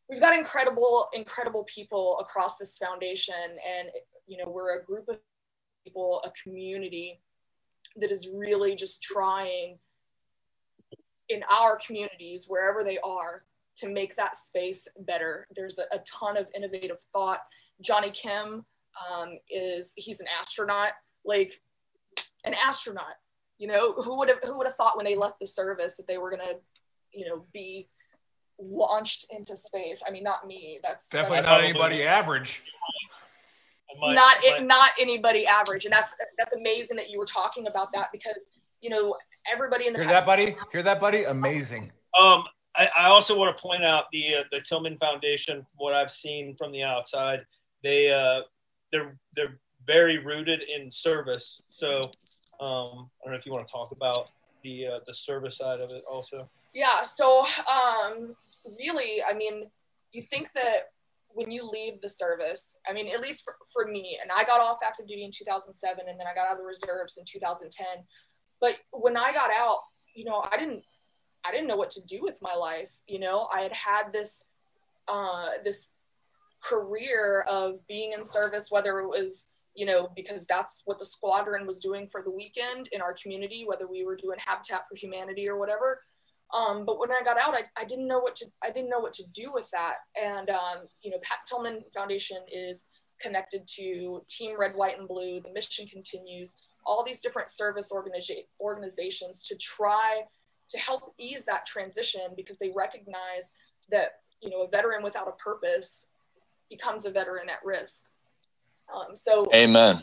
[0.09, 3.35] we've got incredible, incredible people across this foundation.
[3.79, 3.89] And
[4.27, 5.19] you know, we're a group of
[5.85, 7.21] people, a community
[7.97, 9.77] that is really just trying
[11.29, 13.43] in our communities, wherever they are,
[13.77, 15.47] to make that space better.
[15.55, 17.39] There's a, a ton of innovative thought.
[17.81, 18.65] Jonny Kim
[19.11, 20.91] um, is he's an astronaut,
[21.25, 21.53] like
[22.43, 23.15] an astronaut.
[23.57, 26.07] You know, who would have who would have thought when they left the service that
[26.07, 26.53] they were gonna,
[27.13, 27.87] you know, be
[28.59, 30.03] launched into space?
[30.05, 30.79] I mean, not me.
[30.83, 32.63] That's Definitely that's not anybody average.
[33.99, 37.67] My- not my- it, not anybody average, and that's that's amazing that you were talking
[37.67, 38.51] about that because
[38.81, 39.15] you know
[39.51, 40.55] everybody in the Hear past- that, buddy?
[40.71, 41.23] Hear that, buddy?
[41.23, 41.91] Amazing.
[42.19, 45.65] Um, I, I also want to point out the uh, the Tillman Foundation.
[45.75, 47.45] What I've seen from the outside,
[47.83, 48.41] they uh,
[48.91, 51.59] they're they're very rooted in service.
[51.71, 52.01] So
[52.59, 54.29] um, I don't know if you want to talk about
[54.63, 56.49] the uh, the service side of it also.
[56.73, 57.03] Yeah.
[57.03, 58.35] So, um,
[58.79, 59.69] really, I mean,
[60.13, 60.91] you think that
[61.33, 64.61] when you leave the service, I mean, at least for, for me, and I got
[64.61, 67.85] off active duty in 2007 and then I got out of the reserves in 2010.
[68.59, 69.79] But when I got out,
[70.13, 70.83] you know, I didn't,
[71.45, 72.91] I didn't know what to do with my life.
[73.07, 74.43] You know, I had had this,
[75.07, 75.89] uh, this
[76.61, 81.65] career of being in service, whether it was, you know, because that's what the squadron
[81.65, 85.49] was doing for the weekend in our community, whether we were doing Habitat for Humanity
[85.49, 86.01] or whatever
[86.53, 88.99] um, but when I got out, I, I didn't know what to I didn't know
[88.99, 89.95] what to do with that.
[90.21, 92.85] And um, you know, Pat Tillman Foundation is
[93.21, 95.41] connected to Team Red, White, and Blue.
[95.41, 96.55] The mission continues.
[96.85, 100.21] All these different service organiza- organizations to try
[100.71, 103.51] to help ease that transition because they recognize
[103.91, 106.07] that you know a veteran without a purpose
[106.69, 108.03] becomes a veteran at risk.
[108.93, 110.01] Um, so Amen.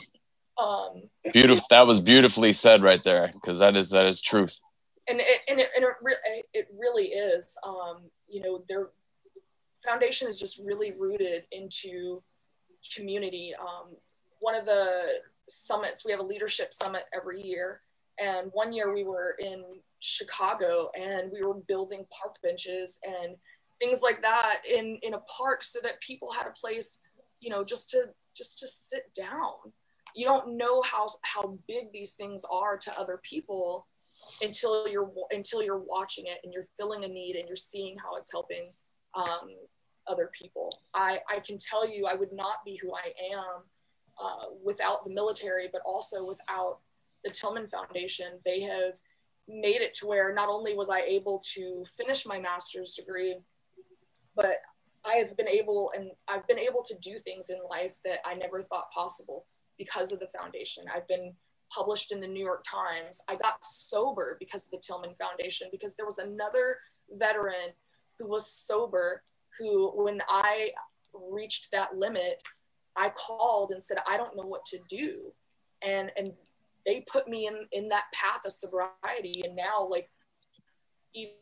[0.57, 1.65] Um, Beautiful.
[1.71, 4.59] That was beautifully said right there, because that is that is truth.
[5.09, 8.89] And it and it, and it, re- it really is um you know their
[9.85, 12.23] foundation is just really rooted into
[12.95, 13.55] community.
[13.61, 13.97] Um
[14.41, 17.81] one of the summits we have a leadership summit every year.
[18.21, 19.65] And one year we were in
[20.01, 23.35] chicago and we were building park benches and
[23.81, 26.99] things like that in in a park so that people had a place
[27.41, 28.05] you know just to
[28.37, 29.73] just to sit down.
[30.15, 33.87] You don't know how how big these things are to other people
[34.43, 38.17] until you're until you're watching it and you're filling a need and you're seeing how
[38.17, 38.73] it's helping
[39.15, 39.51] um,
[40.07, 40.81] other people.
[40.95, 43.63] I I can tell you I would not be who I am
[44.23, 46.79] uh, without the military, but also without
[47.25, 48.39] the Tillman Foundation.
[48.45, 48.95] They have
[49.49, 53.37] made it to where not only was I able to finish my master's degree,
[54.37, 54.57] but
[55.05, 58.35] I have been able and I've been able to do things in life that I
[58.35, 59.47] never thought possible
[59.79, 60.85] because of the foundation.
[60.95, 61.33] I've been
[61.75, 63.21] published in the New York Times.
[63.29, 66.79] I got sober because of the Tillman Foundation because there was another
[67.13, 67.73] veteran
[68.19, 69.23] who was sober
[69.59, 70.71] who when I
[71.13, 72.43] reached that limit,
[72.97, 75.33] I called and said I don't know what to do.
[75.83, 76.33] And and
[76.87, 80.11] they put me in in that path of sobriety and now like
[81.15, 81.33] even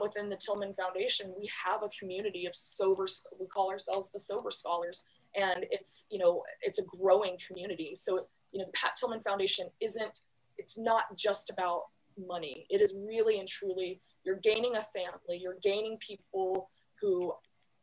[0.00, 3.06] within the Tillman Foundation, we have a community of sober
[3.38, 7.94] we call ourselves the sober scholars and it's you know it's a growing community.
[7.94, 10.20] So you know the Pat Tillman Foundation isn't
[10.58, 11.82] it's not just about
[12.28, 12.66] money.
[12.68, 17.32] It is really and truly you're gaining a family, you're gaining people who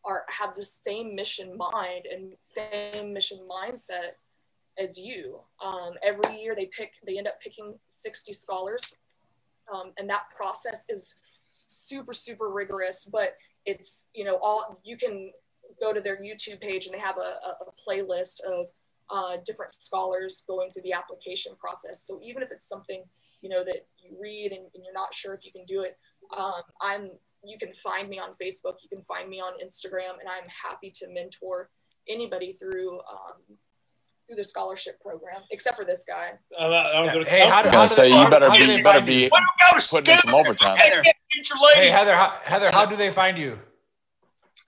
[0.06, 4.16] are have the same mission mind and same mission mindset
[4.78, 5.40] as you.
[5.64, 8.96] Um, every year they pick they end up picking 60 scholars.
[9.74, 11.16] Um, and that process is
[11.50, 15.32] super super rigorous but it's you know all you can
[15.80, 18.68] go to their youtube page and they have a, a, a playlist of
[19.10, 23.04] uh, different scholars going through the application process so even if it's something
[23.42, 25.98] you know that you read and, and you're not sure if you can do it
[26.38, 27.10] um, i'm
[27.44, 30.92] you can find me on facebook you can find me on instagram and i'm happy
[30.94, 31.70] to mentor
[32.10, 33.38] anybody through um,
[34.28, 37.64] through the scholarship program except for this guy I'm, not- I'm gonna, Hey, how I
[37.64, 39.80] do- was gonna say how you better be you better be Why don't you go
[39.80, 40.76] to putting in some overtime.
[40.78, 41.80] I can't get your lady.
[41.88, 43.58] Hey Heather, how, Heather, how do they find you?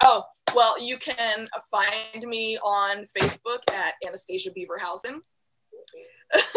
[0.02, 0.24] Oh,
[0.56, 5.20] well, you can find me on Facebook at Anastasia Beaverhausen.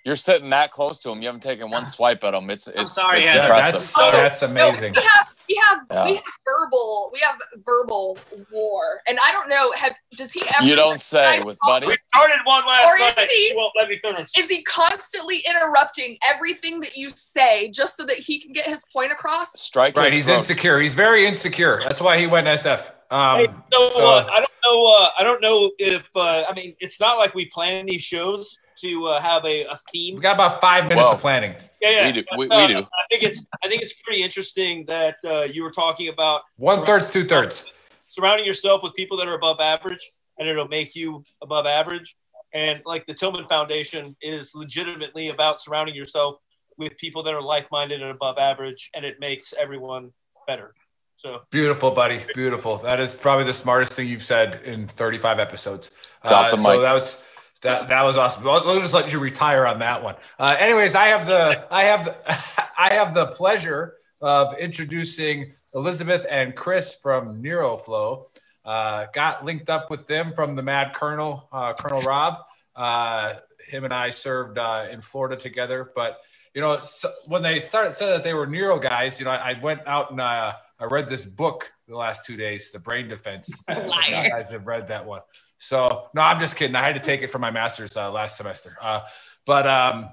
[0.03, 1.21] You're sitting that close to him.
[1.21, 2.49] You haven't taken one swipe at him.
[2.49, 3.49] It's it's, sorry, it's Heather.
[3.49, 3.93] Yeah, impressive.
[3.95, 4.93] that's that's amazing.
[4.93, 5.34] No, we have we
[5.69, 6.05] have Yeah.
[6.05, 8.17] we have verbal we have verbal
[8.51, 9.71] war, and I don't know.
[9.73, 10.65] Have does he ever?
[10.65, 11.87] You don't say with Buddy.
[11.87, 13.29] We started one last Or is night.
[13.29, 14.29] he- She won't let me finish.
[14.37, 18.83] Is he constantly interrupting everything that you say just so that he can get his
[18.91, 19.59] point across?
[19.59, 20.11] Strike Right.
[20.11, 20.37] He's throat.
[20.37, 20.79] insecure.
[20.79, 21.81] He's very insecure.
[21.83, 22.91] That's why he went SF.
[23.11, 24.85] Um, Hey, so, so- uh, I don't know.
[24.87, 28.57] Uh, I don't know if uh, I mean it's not like we plan these shows
[28.81, 30.15] to uh, have a, a theme.
[30.15, 31.13] we got about five minutes Whoa.
[31.13, 31.55] of planning.
[31.81, 32.05] Yeah, yeah.
[32.07, 32.23] We do.
[32.37, 32.79] We, Uh, we do.
[32.79, 33.45] I think it's.
[33.63, 37.65] I think it's pretty interesting that uh, you were talking about One thirds, two thirds.
[38.09, 42.15] surrounding yourself with people that are above average, and it'll make you above average.
[42.53, 46.37] And like the Tillman Foundation is legitimately about surrounding yourself
[46.77, 50.11] with people that are like-minded and above average, and it makes everyone
[50.47, 50.73] better.
[51.17, 52.21] So Beautiful, buddy.
[52.33, 52.77] Beautiful.
[52.77, 55.91] That is probably the smartest thing you've said in 35 episodes.
[56.27, 56.81] Drop the so mic.
[56.81, 57.21] that was
[57.65, 58.47] that that was awesome.
[58.47, 60.15] I'll, I'll just let you retire on that one.
[60.39, 62.15] Uh, anyways, I have the I have the
[62.77, 68.25] I have the pleasure of introducing Elizabeth and Chris from NeuroFlow.
[68.63, 72.39] Uh, got linked up with them from the Mad Colonel, uh, Colonel Rob.
[72.75, 73.33] Uh,
[73.67, 76.19] him and I served uh, in Florida together, but
[76.53, 79.51] you know, so when they started said that they were neuro guys, you know, I,
[79.51, 83.07] I went out and uh, I read this book the last two days, The Brain
[83.07, 83.63] Defense.
[83.69, 85.21] You guys have read that one.
[85.57, 86.75] So no, I'm just kidding.
[86.75, 88.77] I had to take it for my master's uh, last semester.
[88.81, 89.01] Uh,
[89.45, 90.09] but um,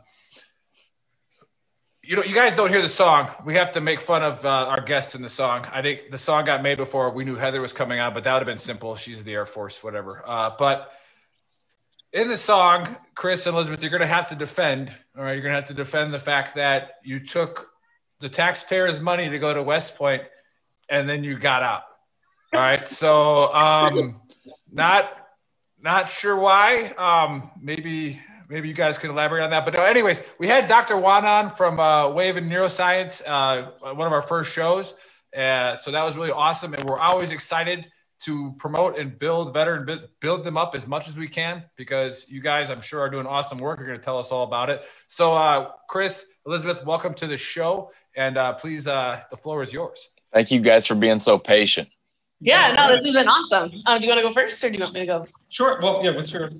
[2.04, 3.30] you know, you guys don't hear the song.
[3.44, 5.66] We have to make fun of uh, our guests in the song.
[5.72, 8.32] I think the song got made before we knew Heather was coming on, but that
[8.32, 8.96] would have been simple.
[8.96, 10.22] She's the Air Force, whatever.
[10.26, 10.92] Uh, but
[12.12, 14.90] in the song, Chris and Elizabeth, you're going to have to defend.
[15.16, 17.70] All right, you're going to have to defend the fact that you took
[18.20, 20.22] the taxpayers' money to go to West Point,
[20.88, 21.82] and then you got out.
[22.52, 24.20] All right, so um,
[24.72, 25.21] not
[25.82, 26.86] not sure why.
[26.96, 29.64] Um, maybe maybe you guys can elaborate on that.
[29.64, 30.96] But anyways, we had Dr.
[30.96, 34.94] Juan on from uh, Wave and Neuroscience, uh, one of our first shows.
[35.36, 40.00] Uh, so that was really awesome, and we're always excited to promote and build veteran
[40.20, 43.26] build them up as much as we can because you guys i'm sure are doing
[43.26, 47.14] awesome work you're going to tell us all about it so uh, chris elizabeth welcome
[47.14, 50.94] to the show and uh, please uh, the floor is yours thank you guys for
[50.94, 51.88] being so patient
[52.42, 54.78] yeah no this has been awesome um, do you want to go first or do
[54.78, 56.50] you want me to go sure well yeah what's your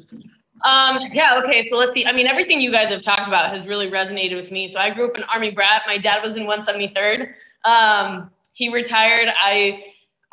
[0.65, 2.07] um, yeah, okay, so let's see.
[2.07, 4.69] I mean, everything you guys have talked about has really resonated with me.
[4.69, 5.83] So I grew up an Army brat.
[5.89, 7.33] My dad was in 173rd.
[7.65, 9.29] Um, he retired.
[9.41, 9.85] I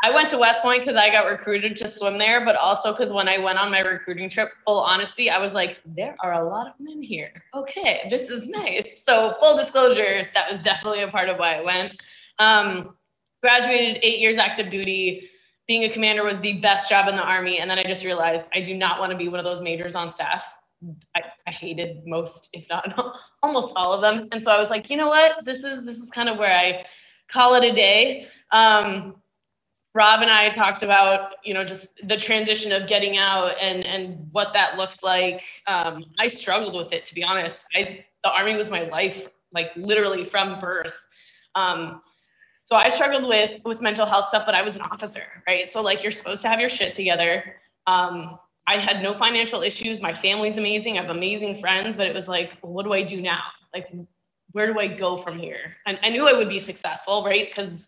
[0.01, 3.11] I went to West Point because I got recruited to swim there, but also because
[3.11, 6.47] when I went on my recruiting trip, full honesty, I was like, there are a
[6.47, 7.31] lot of men here.
[7.53, 9.03] Okay, this is nice.
[9.03, 11.99] So, full disclosure, that was definitely a part of why I went.
[12.37, 12.95] Um,
[13.41, 15.29] graduated eight years active duty.
[15.70, 17.59] Being a commander was the best job in the Army.
[17.59, 19.95] And then I just realized I do not want to be one of those majors
[19.95, 20.43] on staff.
[21.15, 24.28] I, I hated most, if not almost all of them.
[24.32, 25.45] And so I was like, you know what?
[25.45, 26.86] This is this is kind of where I
[27.30, 28.28] call it a day.
[28.51, 29.15] Um,
[29.93, 34.28] Rob and I talked about, you know, just the transition of getting out and and
[34.32, 35.43] what that looks like.
[35.67, 37.65] Um, I struggled with it, to be honest.
[37.76, 40.95] I the army was my life, like literally from birth.
[41.55, 42.01] Um,
[42.70, 45.67] so I struggled with with mental health stuff, but I was an officer, right?
[45.67, 47.55] So like you're supposed to have your shit together.
[47.88, 50.01] Um, I had no financial issues.
[50.01, 50.99] My family's amazing.
[50.99, 53.41] I have amazing friends, but it was like, what do I do now?
[53.74, 53.91] Like,
[54.51, 55.78] where do I go from here?
[55.88, 57.49] And I knew I would be successful, right?
[57.49, 57.88] Because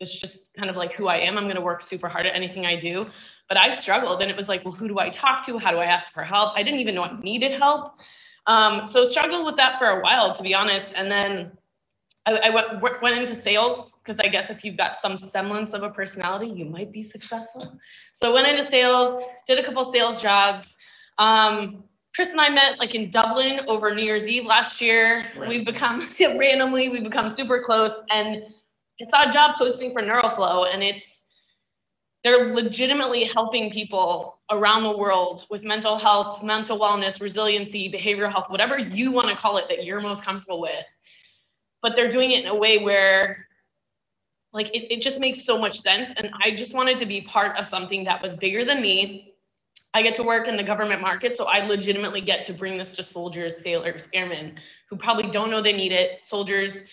[0.00, 1.36] it's just kind of like who I am.
[1.36, 3.04] I'm going to work super hard at anything I do.
[3.46, 5.58] But I struggled and it was like, well, who do I talk to?
[5.58, 6.54] How do I ask for help?
[6.56, 8.00] I didn't even know I needed help.
[8.46, 10.94] Um, so struggled with that for a while, to be honest.
[10.96, 11.52] And then
[12.24, 15.82] I, I went, went into sales because I guess if you've got some semblance of
[15.82, 17.78] a personality, you might be successful.
[18.14, 20.74] So I went into sales, did a couple sales jobs.
[21.18, 21.84] Um,
[22.14, 25.26] Chris and I met like in Dublin over New Year's Eve last year.
[25.36, 25.48] Right.
[25.48, 27.92] We've become randomly, we've become super close.
[28.08, 28.44] And
[29.00, 31.24] I saw a job posting for Neuroflow, and it's
[32.24, 38.46] they're legitimately helping people around the world with mental health, mental wellness, resiliency, behavioral health,
[38.48, 40.84] whatever you want to call it that you're most comfortable with.
[41.82, 43.47] But they're doing it in a way where
[44.52, 46.08] like it, it just makes so much sense.
[46.16, 49.34] And I just wanted to be part of something that was bigger than me.
[49.94, 52.92] I get to work in the government market, so I legitimately get to bring this
[52.94, 54.58] to soldiers, sailors, airmen
[54.90, 56.84] who probably don't know they need it, soldiers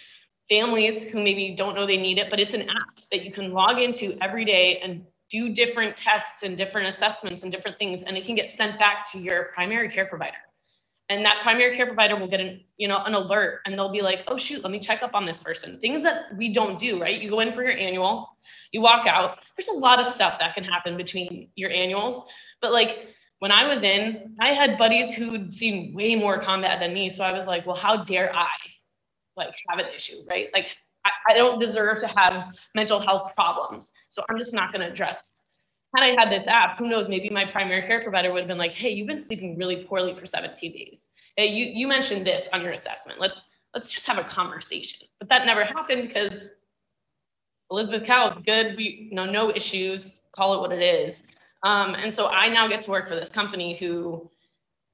[0.50, 3.52] families who maybe don't know they need it, but it's an app that you can
[3.52, 8.16] log into every day and do different tests and different assessments and different things, and
[8.16, 10.38] it can get sent back to your primary care provider.
[11.10, 14.02] And that primary care provider will get an, you know, an alert and they'll be
[14.02, 15.80] like, oh shoot, let me check up on this person.
[15.80, 17.22] Things that we don't do, right?
[17.22, 18.30] You go in for your annual,
[18.72, 19.40] you walk out.
[19.56, 22.26] There's a lot of stuff that can happen between your annuals.
[22.60, 26.94] But like when I was in, I had buddies who'd seen way more combat than
[26.94, 27.10] me.
[27.10, 28.48] So I was like, well, how dare I
[29.38, 30.50] like have an issue, right?
[30.54, 30.68] Like
[31.06, 33.92] I, I don't deserve to have mental health problems.
[34.10, 35.22] So I'm just not going to address.
[35.96, 38.58] Had I had this app, who knows, maybe my primary care provider would have been
[38.58, 41.08] like, hey, you've been sleeping really poorly for 17 days.
[41.38, 43.20] Hey, you, you mentioned this on your assessment.
[43.20, 45.08] Let's let's just have a conversation.
[45.20, 46.50] But that never happened because
[47.70, 48.78] Elizabeth Cow is good.
[48.78, 50.22] We you know no issues.
[50.32, 51.24] Call it what it is.
[51.64, 54.30] Um, and so I now get to work for this company who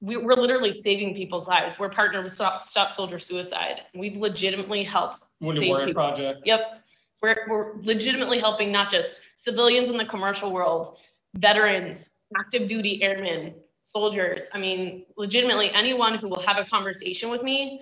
[0.01, 1.77] we, are literally saving people's lives.
[1.77, 3.81] We're partnered with Stop, Stop Soldier Suicide.
[3.93, 5.19] We've legitimately helped.
[5.39, 6.03] Wounded Warrior people.
[6.03, 6.41] Project.
[6.45, 6.83] Yep.
[7.21, 10.97] We're, we're legitimately helping not just civilians in the commercial world,
[11.35, 14.43] veterans, active duty airmen, soldiers.
[14.53, 17.81] I mean, legitimately anyone who will have a conversation with me.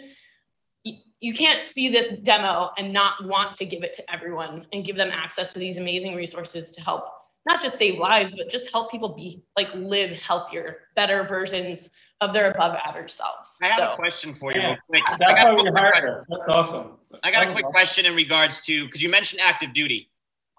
[0.83, 4.85] You, you can't see this demo and not want to give it to everyone and
[4.85, 7.09] give them access to these amazing resources to help
[7.45, 11.89] not just save lives, but just help people be like live healthier, better versions
[12.21, 13.49] of their above average selves.
[13.61, 13.93] I have so.
[13.93, 14.61] a question for you.
[14.61, 14.75] Yeah,
[15.17, 16.97] that's why we hired That's awesome.
[17.23, 20.09] I got a quick question in regards to because you mentioned active duty.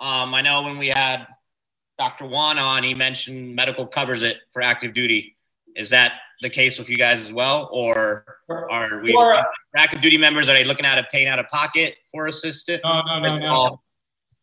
[0.00, 1.26] Um, I know when we had
[1.98, 2.26] Dr.
[2.26, 5.36] Juan on, he mentioned medical covers it for active duty.
[5.76, 9.44] Is that the case with you guys as well, or are we for,
[9.76, 10.48] active duty members?
[10.48, 12.80] Are they looking at it paying out of pocket for assistance?
[12.82, 13.80] No, no, no, no.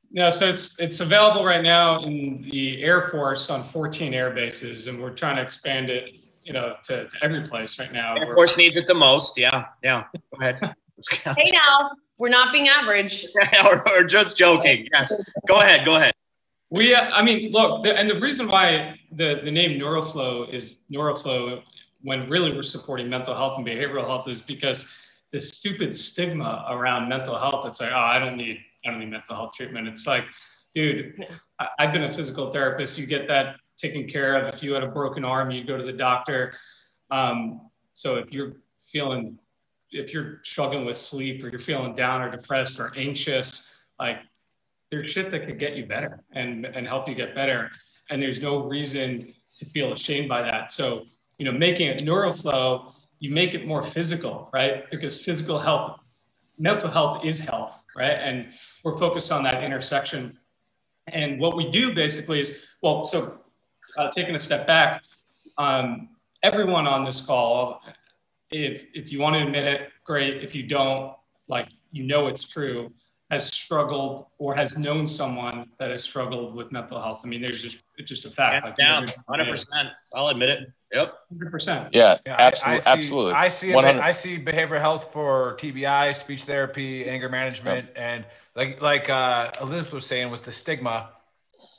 [0.10, 4.88] No, so it's it's available right now in the Air Force on 14 air bases,
[4.88, 6.12] and we're trying to expand it,
[6.44, 8.16] you know, to, to every place right now.
[8.16, 9.38] Air Force needs it the most.
[9.38, 10.06] Yeah, yeah.
[10.34, 10.60] Go ahead.
[11.12, 13.26] hey, now we're not being average.
[13.66, 14.88] or, or just joking.
[14.92, 15.14] Yes.
[15.48, 15.86] Go ahead.
[15.86, 16.14] Go ahead.
[16.70, 20.76] We, uh, I mean, look, the, and the reason why the the name Neuroflow is
[20.92, 21.62] Neuroflow
[22.02, 24.86] when really we're supporting mental health and behavioral health is because
[25.32, 27.66] this stupid stigma around mental health.
[27.66, 29.88] It's like, oh, I don't need, I don't need mental health treatment.
[29.88, 30.24] It's like,
[30.74, 31.26] dude,
[31.60, 32.98] I, I've been a physical therapist.
[32.98, 34.54] You get that taken care of.
[34.54, 36.54] If you had a broken arm, you go to the doctor.
[37.12, 38.58] Um, so if you're
[38.92, 39.38] feeling,
[39.92, 43.68] if you're struggling with sleep or you're feeling down or depressed or anxious,
[44.00, 44.18] like
[44.92, 47.72] there's shit that could get you better and, and help you get better.
[48.10, 50.72] And there's no reason to feel ashamed by that.
[50.72, 51.04] So,
[51.38, 54.90] you know, making it NeuroFlow, you make it more physical, right?
[54.92, 56.00] Because physical health,
[56.58, 58.12] mental health is health, right?
[58.12, 60.38] And we're focused on that intersection.
[61.08, 63.40] And what we do basically is, well, so
[63.98, 65.04] uh, taking a step back,
[65.58, 66.10] um,
[66.44, 67.82] everyone on this call,
[68.52, 70.44] if if you want to admit it, great.
[70.44, 71.14] If you don't,
[71.48, 72.92] like you know it's true,
[73.30, 77.22] has struggled or has known someone that has struggled with mental health.
[77.24, 78.66] I mean, there's just it's just a fact.
[78.66, 79.90] Like, down, hundred percent.
[80.14, 80.72] I'll admit it.
[80.94, 81.90] Yep, hundred percent.
[81.92, 83.34] Yeah, yeah absolutely, I, I see, absolutely.
[83.34, 83.74] I see.
[83.74, 87.96] I see behavioral health for TBI, speech therapy, anger management, yep.
[87.98, 88.26] and
[88.56, 91.10] like like uh, Elizabeth was saying, was the stigma,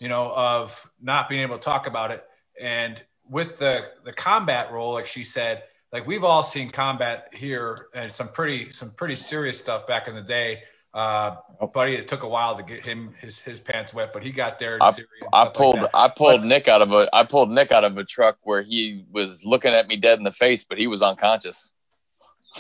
[0.01, 2.23] you know, of not being able to talk about it,
[2.61, 5.63] and with the the combat role, like she said,
[5.93, 10.15] like we've all seen combat here, and some pretty some pretty serious stuff back in
[10.15, 10.63] the day
[10.95, 11.37] uh,
[11.75, 14.59] buddy, it took a while to get him his his pants wet, but he got
[14.59, 14.79] there.
[14.83, 14.93] I,
[15.33, 17.99] I pulled like I pulled but, Nick out of a I pulled Nick out of
[17.99, 21.03] a truck where he was looking at me dead in the face, but he was
[21.03, 21.73] unconscious.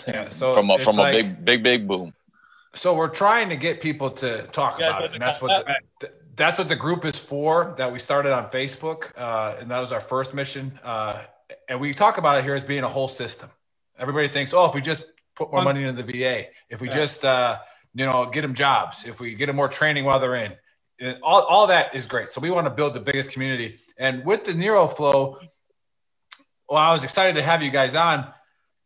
[0.07, 2.15] Yeah, so from a from like, a big big big boom.
[2.75, 5.67] So we're trying to get people to talk yeah, about it, and that's what
[6.01, 7.75] the, that's what the group is for.
[7.79, 10.79] That we started on Facebook, uh, and that was our first mission.
[10.85, 11.23] Uh,
[11.69, 13.51] and we talk about it here as being a whole system.
[13.99, 15.05] Everybody thinks, oh, if we just
[15.35, 16.95] put more money into the VA, if we yeah.
[16.95, 17.59] just uh,
[17.95, 20.55] you know, get them jobs, if we get them more training while they're in,
[21.23, 22.31] all, all that is great.
[22.31, 23.79] So we want to build the biggest community.
[23.97, 25.39] And with the NeuroFlow,
[26.69, 28.33] well, I was excited to have you guys on.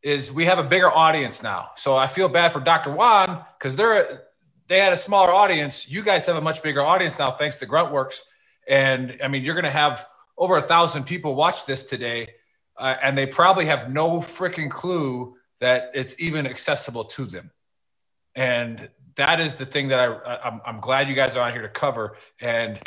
[0.03, 2.91] Is we have a bigger audience now, so I feel bad for Dr.
[2.91, 4.25] Juan because they're
[4.67, 5.89] they had a smaller audience.
[5.89, 8.19] You guys have a much bigger audience now, thanks to Gruntworks.
[8.69, 10.05] And I mean, you're going to have
[10.37, 12.35] over a thousand people watch this today,
[12.83, 17.53] uh, and they probably have no freaking clue that it's even accessible to them.
[18.35, 21.63] And that is the thing that I, I'm, I'm glad you guys are on here
[21.63, 22.17] to cover.
[22.41, 22.81] And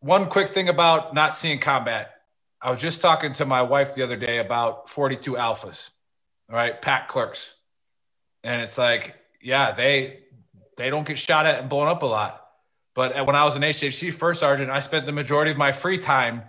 [0.00, 2.10] one quick thing about not seeing combat.
[2.60, 5.90] I was just talking to my wife the other day about 42 alphas,
[6.48, 7.54] right, pack clerks.
[8.42, 10.24] And it's like, yeah, they
[10.76, 12.44] they don't get shot at and blown up a lot.
[12.94, 15.98] But when I was an HHC first sergeant, I spent the majority of my free
[15.98, 16.42] time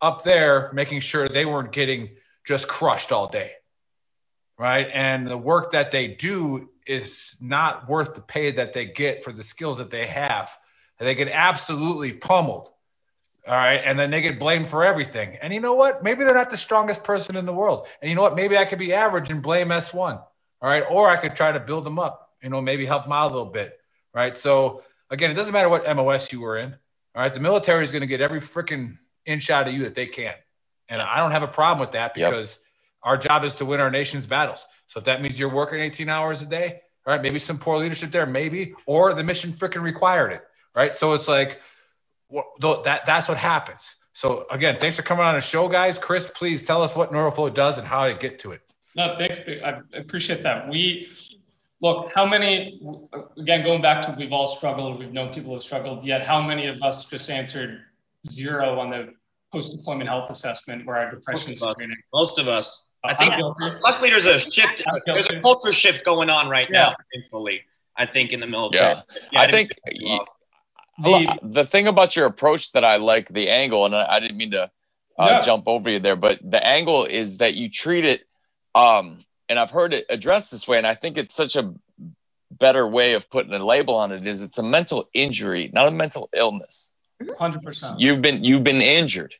[0.00, 2.10] up there making sure they weren't getting
[2.44, 3.52] just crushed all day.
[4.58, 4.88] Right.
[4.92, 9.32] And the work that they do is not worth the pay that they get for
[9.32, 10.56] the skills that they have.
[11.00, 12.70] They get absolutely pummeled.
[13.46, 13.80] All right.
[13.84, 15.36] And then they get blamed for everything.
[15.42, 16.02] And you know what?
[16.02, 17.88] Maybe they're not the strongest person in the world.
[18.00, 18.36] And you know what?
[18.36, 20.18] Maybe I could be average and blame S1.
[20.18, 20.24] All
[20.62, 20.84] right.
[20.88, 23.34] Or I could try to build them up, you know, maybe help them out a
[23.34, 23.78] little bit.
[24.14, 24.38] Right.
[24.38, 26.76] So again, it doesn't matter what MOS you were in.
[27.14, 27.34] All right.
[27.34, 30.34] The military is going to get every freaking inch out of you that they can.
[30.88, 32.64] And I don't have a problem with that because yep.
[33.02, 34.66] our job is to win our nation's battles.
[34.86, 37.20] So if that means you're working 18 hours a day, right?
[37.20, 40.42] Maybe some poor leadership there, maybe, or the mission freaking required it,
[40.74, 40.94] right?
[40.94, 41.60] So it's like
[42.60, 43.94] that that's what happens.
[44.12, 45.98] So again, thanks for coming on the show, guys.
[45.98, 48.60] Chris, please tell us what NeuroFlow does and how to get to it.
[48.96, 49.38] No, thanks.
[49.64, 50.68] I appreciate that.
[50.68, 51.08] We
[51.80, 52.80] look how many
[53.36, 54.98] again going back to we've all struggled.
[54.98, 56.04] We've known people have struggled.
[56.04, 57.80] Yet how many of us just answered
[58.30, 59.14] zero on the
[59.52, 61.96] post-deployment health assessment where our depression screening?
[62.12, 62.82] Most of us.
[63.04, 63.34] I think
[63.82, 64.82] luckily there's a shift.
[65.04, 66.80] There's a culture shift going on right yeah.
[66.80, 66.96] now.
[67.12, 67.62] Thankfully,
[67.96, 68.94] I think in the military.
[68.94, 69.72] Yeah, yeah I, I think
[70.98, 74.52] the, the thing about your approach that I like the angle, and I, didn't mean
[74.52, 74.70] to
[75.18, 75.40] uh, yeah.
[75.40, 78.22] jump over you there, but the angle is that you treat it,
[78.74, 81.74] um, and I've heard it addressed this way, and I think it's such a
[82.50, 84.26] better way of putting a label on it.
[84.26, 86.90] Is it's a mental injury, not a mental illness.
[87.38, 88.00] Hundred percent.
[88.00, 89.34] You've been you've been injured.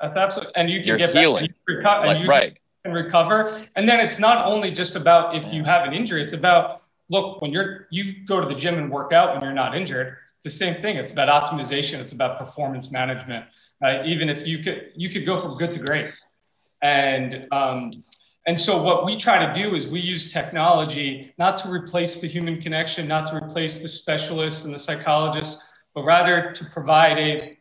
[0.00, 1.46] That's absolutely, and you can You're get healing.
[1.82, 3.62] Back, and like, you, right and recover.
[3.74, 7.42] And then it's not only just about if you have an injury, it's about look,
[7.42, 10.44] when you're you go to the gym and work out when you're not injured, it's
[10.44, 10.96] the same thing.
[10.96, 13.44] It's about optimization, it's about performance management.
[13.82, 14.06] Right?
[14.06, 16.12] Even if you could you could go from good to great.
[16.82, 17.92] And um,
[18.46, 22.28] and so what we try to do is we use technology not to replace the
[22.28, 25.58] human connection, not to replace the specialist and the psychologist,
[25.96, 27.58] but rather to provide a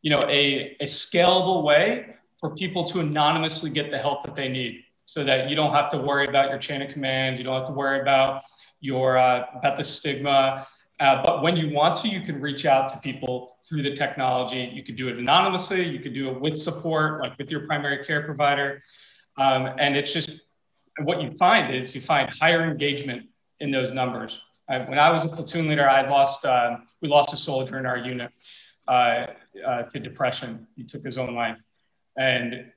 [0.00, 4.48] you know a, a scalable way for people to anonymously get the help that they
[4.48, 7.38] need so that you don't have to worry about your chain of command.
[7.38, 8.42] You don't have to worry about
[8.80, 10.66] your uh, about the stigma.
[11.00, 14.70] Uh, but when you want to you can reach out to people through the technology.
[14.72, 15.84] You could do it anonymously.
[15.84, 18.80] You could do it with support like with your primary care provider.
[19.36, 20.30] Um, and it's just
[21.02, 23.26] what you find is you find higher engagement
[23.58, 24.40] in those numbers.
[24.68, 27.86] Uh, when I was a platoon leader, I lost uh, we lost a soldier in
[27.86, 28.30] our unit
[28.86, 29.26] uh,
[29.66, 30.66] uh, to depression.
[30.76, 31.58] He took his own life,
[32.16, 32.70] and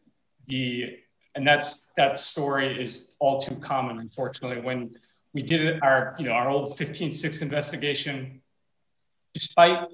[0.48, 0.98] the
[1.36, 4.62] and that's that story is all too common, unfortunately.
[4.62, 4.96] When
[5.34, 8.42] we did our you know our old 15-6 investigation,
[9.34, 9.88] despite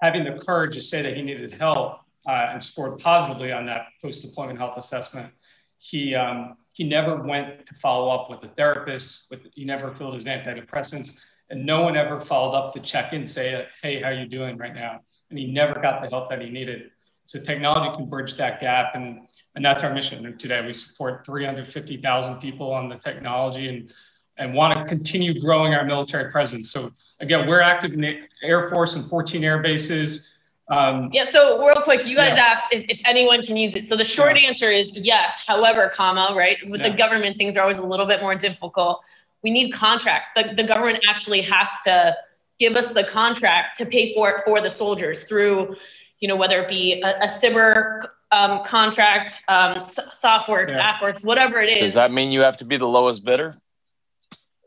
[0.00, 3.86] having the courage to say that he needed help uh, and scored positively on that
[4.00, 5.32] post-deployment health assessment,
[5.80, 9.24] he um, he never went to follow up with a therapist.
[9.30, 11.14] With he never filled his antidepressants,
[11.48, 14.74] and no one ever followed up to check in, say, "Hey, how you doing right
[14.74, 15.00] now?"
[15.30, 16.90] And he never got the help that he needed.
[17.24, 20.26] So technology can bridge that gap, and and that's our mission.
[20.26, 23.90] And today we support 350,000 people on the technology and
[24.36, 26.70] and want to continue growing our military presence.
[26.70, 30.29] So again, we're active in the Air Force and 14 air bases.
[30.70, 31.24] Um, yeah.
[31.24, 32.44] So real quick, you guys yeah.
[32.44, 33.84] asked if, if anyone can use it.
[33.84, 34.48] So the short yeah.
[34.48, 35.42] answer is yes.
[35.46, 36.90] However, comma right with yeah.
[36.90, 39.00] the government, things are always a little bit more difficult.
[39.42, 40.28] We need contracts.
[40.36, 42.16] The, the government actually has to
[42.58, 45.74] give us the contract to pay for it for the soldiers through,
[46.20, 50.98] you know, whether it be a, a SBIR um, contract, um, SOFWERX, yeah.
[50.98, 51.80] AFWERX, whatever it is.
[51.80, 53.56] Does that mean you have to be the lowest bidder?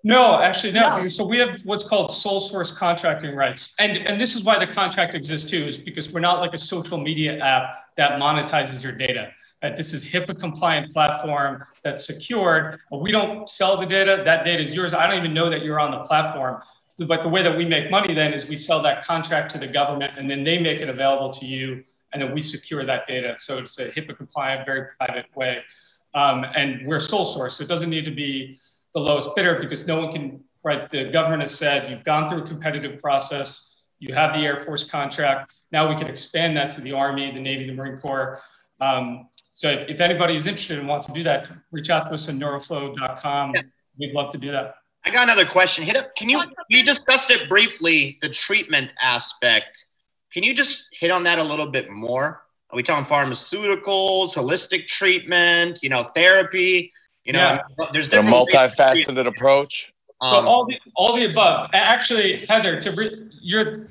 [0.04, 1.02] No, actually, no.
[1.02, 1.08] no.
[1.08, 3.74] So we have what's called sole source contracting rights.
[3.80, 6.58] And, and this is why the contract exists too, is because we're not like a
[6.58, 9.32] social media app that monetizes your data.
[9.62, 12.80] That this is HIPAA compliant platform that's secured.
[12.92, 14.22] We don't sell the data.
[14.26, 14.94] That data is yours.
[14.94, 16.62] I don't even know that you're on the platform.
[16.98, 19.68] But the way that we make money then is we sell that contract to the
[19.68, 23.36] government and then they make it available to you and then we secure that data.
[23.40, 25.64] So it's a HIPAA compliant, very private way.
[26.14, 27.58] Um, and we're sole source.
[27.58, 28.60] So it doesn't need to be
[28.94, 30.90] the lowest bidder because no one can, right?
[30.90, 34.84] The government has said you've gone through a competitive process, you have the Air Force
[34.84, 35.54] contract.
[35.72, 38.42] Now we can expand that to the Army, the Navy, the Marine Corps.
[38.80, 42.14] Um, so if, if, anybody is interested and wants to do that, reach out to
[42.14, 43.54] us at neuroflow.com.
[43.98, 44.76] We'd love to do that.
[45.06, 45.84] I got another question.
[45.84, 46.16] Hit up.
[46.16, 46.42] Can you?
[46.70, 49.86] You discussed it briefly, the treatment aspect.
[50.34, 52.44] Can you just hit on that a little bit more?
[52.70, 56.92] Are we talking pharmaceuticals, holistic treatment, you know, therapy?
[57.26, 57.86] You know, yeah.
[57.94, 59.94] there's different a multifaceted approach.
[60.20, 61.70] Um, so all the all the above.
[61.74, 63.88] Actually, Heather, to re- you're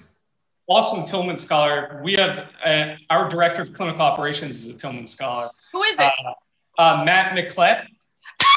[0.69, 2.01] awesome Tillman scholar.
[2.03, 5.51] We have uh, our director of clinical operations is a Tillman scholar.
[5.73, 6.13] Who is it?
[6.79, 7.87] Uh, uh, Matt Miclette.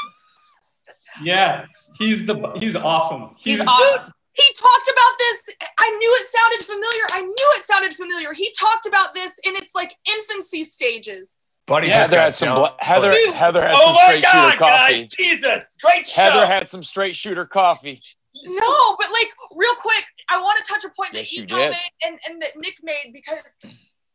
[1.22, 1.66] yeah,
[1.98, 3.34] he's the he's awesome.
[3.36, 4.12] He's, he's awesome.
[4.32, 5.42] He talked about this.
[5.78, 7.04] I knew it sounded familiar.
[7.12, 8.34] I knew it sounded familiar.
[8.34, 11.40] He talked about this in its like infancy stages.
[11.66, 13.34] Buddy yeah, Heather had some bl- Heather Dude.
[13.34, 15.02] Heather had oh some straight God, shooter coffee.
[15.02, 16.22] Guys, Jesus, great show.
[16.22, 18.00] Heather had some straight shooter coffee.
[18.44, 21.76] No, but like real quick, I want to touch a point yes, that Eco made
[22.04, 23.58] and, and that Nick made because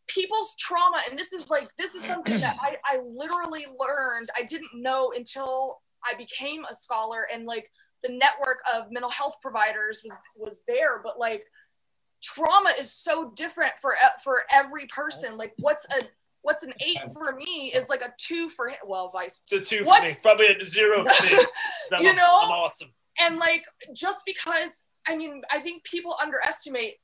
[0.08, 4.30] people's trauma, and this is like this is something that I, I literally learned.
[4.38, 7.70] I didn't know until I became a scholar and like
[8.04, 11.44] the network of mental health providers was was there, but like
[12.24, 15.38] trauma is so different for for every person.
[15.38, 16.04] Like what's a
[16.42, 18.78] what's an eight for me is like a two for him.
[18.86, 19.42] Well, vice.
[19.52, 20.16] It's a two what's, for me.
[20.22, 21.44] Probably a zero for me.
[22.00, 22.90] you know, I'm awesome.
[23.20, 23.64] And like
[23.94, 26.96] just because I mean, I think people underestimate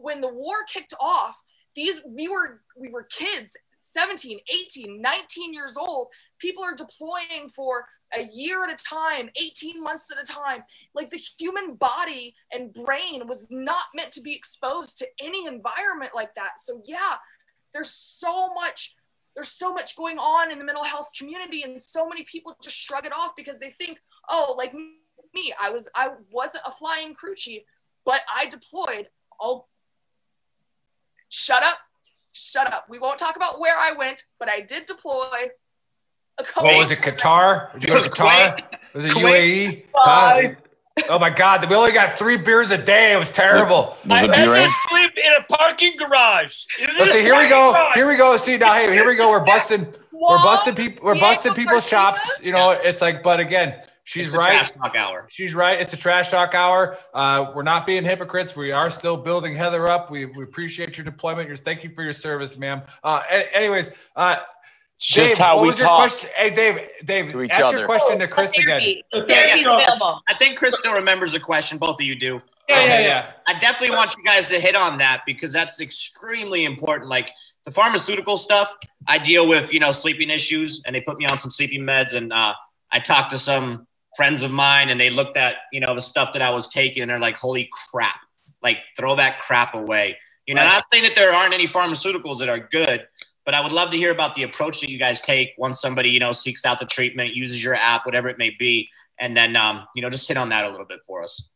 [0.00, 1.36] when the war kicked off.
[1.74, 6.08] These we were we were kids 17, 18, 19 years old.
[6.38, 10.62] People are deploying for a year at a time, 18 months at a time.
[10.94, 16.12] Like the human body and brain was not meant to be exposed to any environment
[16.14, 16.52] like that.
[16.58, 17.14] So, yeah,
[17.72, 18.94] there's so much
[19.34, 22.76] there's so much going on in the mental health community and so many people just
[22.76, 23.98] shrug it off because they think
[24.28, 27.62] oh like me i was i wasn't a flying crew chief
[28.04, 29.08] but i deployed.
[29.40, 29.66] Oh
[31.28, 31.78] shut up
[32.32, 32.86] shut up.
[32.88, 35.48] We won't talk about where i went but i did deploy
[36.56, 37.72] what was it qatar?
[37.74, 38.62] Did you go to qatar?
[38.94, 40.54] Was it uae uh,
[41.08, 41.68] Oh my God!
[41.68, 43.14] We only got three beers a day.
[43.14, 43.96] It was terrible.
[44.06, 46.66] Was it I beer lived in a parking garage.
[46.98, 47.22] Let's see.
[47.22, 47.72] Here we go.
[47.72, 47.94] Garage.
[47.94, 48.36] Here we go.
[48.36, 48.74] See now.
[48.74, 49.30] Hey, here we go.
[49.30, 49.86] We're busting.
[50.12, 51.04] We're busting people.
[51.04, 52.40] We're busting people's chops.
[52.42, 53.22] You know, it's like.
[53.22, 54.58] But again, she's it's right.
[54.58, 55.26] Trash talk hour.
[55.30, 55.80] She's right.
[55.80, 56.98] It's a trash talk hour.
[57.14, 58.54] Uh, we're not being hypocrites.
[58.54, 60.10] We are still building Heather up.
[60.10, 61.48] We, we appreciate your deployment.
[61.48, 62.82] Your thank you for your service, ma'am.
[63.02, 63.22] Uh,
[63.54, 64.36] anyways, uh,
[65.02, 66.12] Dave, just how we talk.
[66.36, 67.78] Hey, Dave, Dave, ask other.
[67.78, 68.80] your question to Chris again.
[69.12, 71.76] I think Chris still remembers the question.
[71.78, 72.40] Both of you do.
[72.68, 73.30] Yeah, um, yeah, yeah.
[73.48, 77.10] I definitely want you guys to hit on that because that's extremely important.
[77.10, 77.30] Like
[77.64, 78.72] the pharmaceutical stuff,
[79.08, 82.14] I deal with, you know, sleeping issues and they put me on some sleeping meds.
[82.14, 82.54] And uh,
[82.92, 86.32] I talked to some friends of mine and they looked at, you know, the stuff
[86.34, 88.20] that I was taking and they're like, holy crap,
[88.62, 90.16] like throw that crap away.
[90.46, 90.68] You know, right.
[90.68, 93.06] not saying that there aren't any pharmaceuticals that are good,
[93.44, 96.10] but I would love to hear about the approach that you guys take once somebody,
[96.10, 98.88] you know, seeks out the treatment, uses your app, whatever it may be.
[99.18, 101.48] And then, um, you know, just hit on that a little bit for us.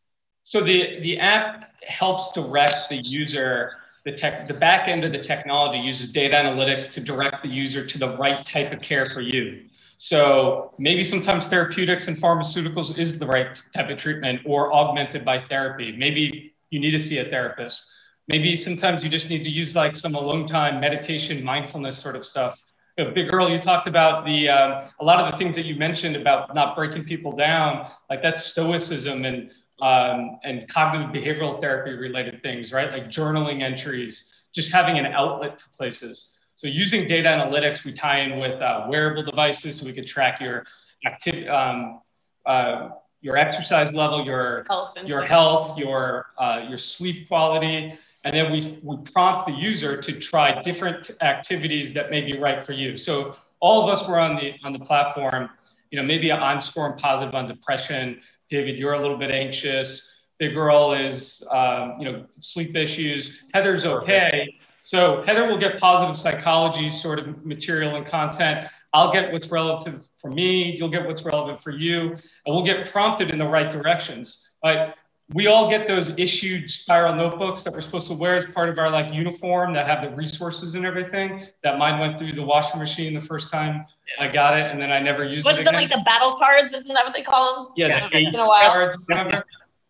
[0.43, 3.71] So the, the app helps direct the user,
[4.05, 7.85] the tech, the back end of the technology uses data analytics to direct the user
[7.85, 9.65] to the right type of care for you.
[9.97, 15.41] So maybe sometimes therapeutics and pharmaceuticals is the right type of treatment or augmented by
[15.41, 15.91] therapy.
[15.91, 17.83] Maybe you need to see a therapist.
[18.27, 22.25] Maybe sometimes you just need to use like some alone time, meditation, mindfulness sort of
[22.25, 22.61] stuff.
[22.97, 26.15] Big girl, you talked about the um, a lot of the things that you mentioned
[26.15, 29.51] about not breaking people down, like that's stoicism and
[29.81, 32.91] um, and cognitive behavioral therapy related things, right?
[32.91, 36.33] Like journaling entries, just having an outlet to places.
[36.55, 40.41] So using data analytics, we tie in with uh, wearable devices so we could track
[40.41, 40.65] your
[41.05, 42.01] activity, um,
[42.47, 42.89] uh,
[43.21, 47.93] your exercise level, your Health your health, your uh, your sleep quality,
[48.27, 52.65] and then we we prompt the user to try different activities that may be right
[52.65, 52.97] for you.
[52.97, 55.49] So all of us were on the on the platform.
[55.91, 58.19] You know, maybe I'm scoring positive on depression.
[58.49, 60.09] David, you're a little bit anxious.
[60.39, 63.39] Big girl is, um, you know, sleep issues.
[63.53, 64.53] Heather's okay.
[64.81, 68.67] So Heather will get positive psychology sort of material and content.
[68.93, 70.75] I'll get what's relative for me.
[70.77, 74.45] You'll get what's relevant for you, and we'll get prompted in the right directions.
[74.63, 74.95] Like
[75.33, 78.79] we all get those issued spiral notebooks that we're supposed to wear as part of
[78.79, 81.45] our like uniform that have the resources and everything.
[81.63, 83.85] That mine went through the washing machine the first time
[84.19, 85.81] I got it, and then I never used What's it the again.
[85.81, 86.73] like the battle cards?
[86.73, 87.73] Isn't that what they call them?
[87.75, 88.71] yeah, Yeah, the ace been a while.
[88.71, 89.43] cards, remember?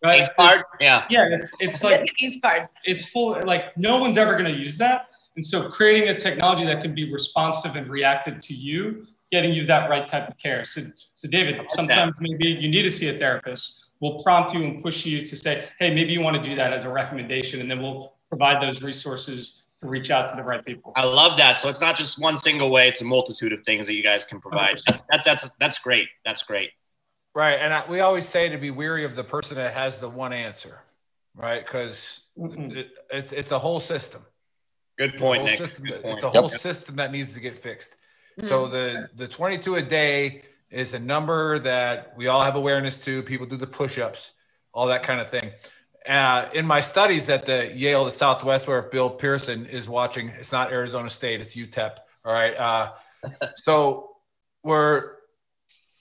[0.04, 0.22] Right?
[0.22, 0.64] Ace card?
[0.80, 1.06] Yeah.
[1.10, 2.70] Yeah, it's it's like These cards.
[2.86, 6.66] it's full like no one's ever going to use that and so creating a technology
[6.66, 10.64] that can be responsive and reactive to you getting you that right type of care
[10.66, 10.82] so
[11.16, 15.06] so david sometimes maybe you need to see a therapist we'll prompt you and push
[15.06, 17.82] you to say hey maybe you want to do that as a recommendation and then
[17.82, 21.60] we'll provide those resources to reach out to the right people I love that.
[21.60, 24.24] So it's not just one single way; it's a multitude of things that you guys
[24.24, 24.82] can provide.
[24.88, 26.08] That's that, that's that's great.
[26.26, 26.72] That's great.
[27.36, 30.10] Right, and I, we always say to be weary of the person that has the
[30.10, 30.82] one answer,
[31.36, 31.64] right?
[31.64, 32.76] Because Mhm.
[32.76, 34.26] it, it's it's a whole system.
[34.98, 35.58] Good point, Nick.
[35.60, 36.14] system- Good point.
[36.16, 37.96] It's a whole system that needs to get fixed.
[38.42, 43.24] So the the 22 a day is a number that we all have awareness to.
[43.24, 44.32] People do the push-ups,
[44.74, 45.52] all that kind of thing.
[46.08, 50.52] Uh, in my studies at the Yale, the Southwest, where Bill Pearson is watching, it's
[50.52, 51.98] not Arizona State, it's UTEP.
[52.24, 52.56] All right.
[52.56, 52.94] Uh,
[53.56, 54.16] so
[54.64, 55.14] we're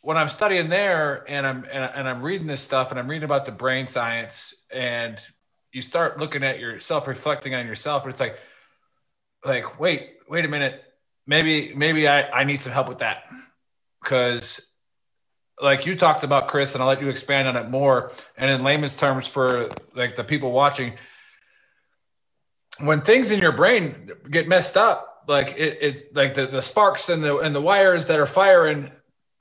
[0.03, 3.25] when I'm studying there and I'm and, and I'm reading this stuff and I'm reading
[3.25, 5.19] about the brain science and
[5.73, 8.39] you start looking at yourself, reflecting on yourself, and it's like,
[9.45, 10.83] like, wait, wait a minute,
[11.27, 13.25] maybe maybe I, I need some help with that
[14.07, 14.61] because
[15.61, 18.13] like you talked about chris and i'll let you expand on it more.
[18.37, 20.95] And in layman's terms for like the people watching
[22.79, 27.09] when things in your brain get messed up like it, it's like the, the sparks
[27.09, 28.93] and the and the wires that are firing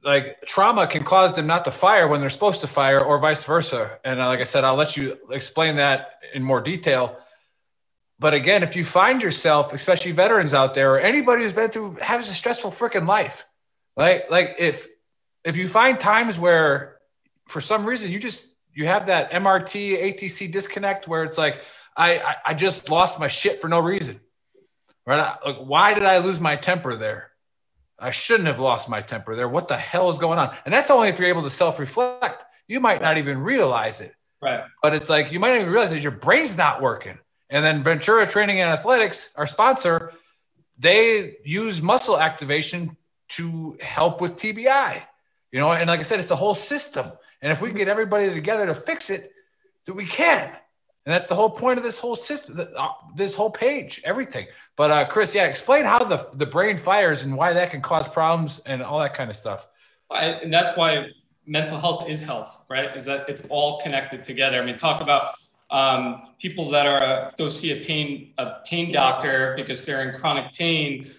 [0.03, 3.43] like trauma can cause them not to fire when they're supposed to fire or vice
[3.43, 3.99] versa.
[4.03, 7.17] And uh, like i said i'll let you explain that in more detail.
[8.17, 11.97] But again if you find yourself especially veterans out there or anybody who's been through
[12.01, 13.45] has a stressful freaking life
[13.97, 14.87] like like if
[15.43, 16.97] if you find times where
[17.47, 21.61] for some reason you just you have that mrt atc disconnect where it's like
[21.95, 24.19] i i, I just lost my shit for no reason.
[25.05, 25.19] Right?
[25.19, 27.31] I- like why did i lose my temper there?
[27.97, 29.47] I shouldn't have lost my temper there.
[29.47, 30.53] What the hell is going on?
[30.65, 32.43] And that's only if you're able to self-reflect.
[32.67, 34.13] You might not even realize it.
[34.41, 34.65] Right.
[34.81, 37.17] But it's like you might not even realize that your brain's not working.
[37.49, 40.11] And then Ventura Training and Athletics, our sponsor,
[40.77, 42.97] they use muscle activation
[43.35, 45.01] to help with TBI.
[45.51, 47.11] You know, and like I said, it's a whole system.
[47.41, 49.31] And if we can get everybody together to fix it,
[49.85, 50.51] that we can.
[51.05, 54.47] And that's the whole point of this whole system, uh, this whole page, everything.
[54.75, 58.07] But uh, Chris, yeah, explain how the, the brain fires and why that can cause
[58.07, 59.67] problems and all that kind of stuff.
[60.09, 61.09] I, and that's why
[61.45, 62.95] mental health is health, right?
[62.97, 64.61] Is that it's all connected together.
[64.61, 65.35] I mean, talk about
[65.69, 70.53] um, people that are go see a pain a pain doctor because they're in chronic
[70.53, 71.11] pain,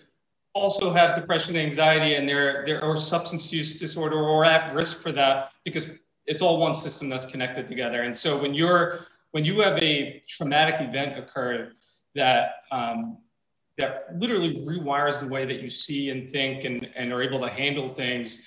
[0.57, 5.01] also have depression, and anxiety, and they're they're or substance use disorder or at risk
[5.01, 8.03] for that because it's all one system that's connected together.
[8.03, 9.01] And so when you're
[9.33, 11.73] when you have a traumatic event occur
[12.15, 13.19] that um,
[13.79, 17.49] that literally rewires the way that you see and think and, and are able to
[17.49, 18.43] handle things.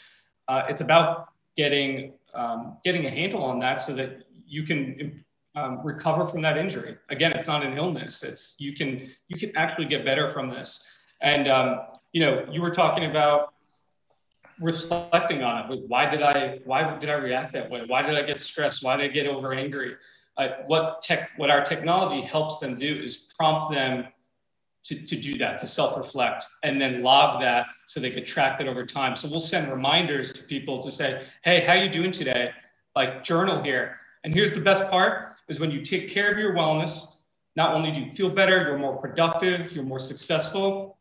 [0.48, 5.24] Uh, it's about getting um, getting a handle on that so that you can
[5.56, 6.98] um, recover from that injury.
[7.10, 8.24] Again, it's not an illness.
[8.24, 10.84] It's you can you can actually get better from this.
[11.22, 11.80] And um,
[12.12, 13.54] you know, you were talking about
[14.60, 15.82] reflecting on it.
[15.88, 17.84] Why did I why did I react that way?
[17.88, 18.84] Why did I get stressed?
[18.84, 19.96] Why did I get over angry?
[20.38, 24.06] Uh, what tech what our technology helps them do is prompt them
[24.84, 28.68] to, to do that, to self-reflect, and then log that so they could track that
[28.68, 29.16] over time.
[29.16, 32.52] So we'll send reminders to people to say, hey, how are you doing today?
[32.96, 33.98] Like journal here.
[34.24, 37.06] And here's the best part is when you take care of your wellness,
[37.56, 40.98] not only do you feel better, you're more productive, you're more successful.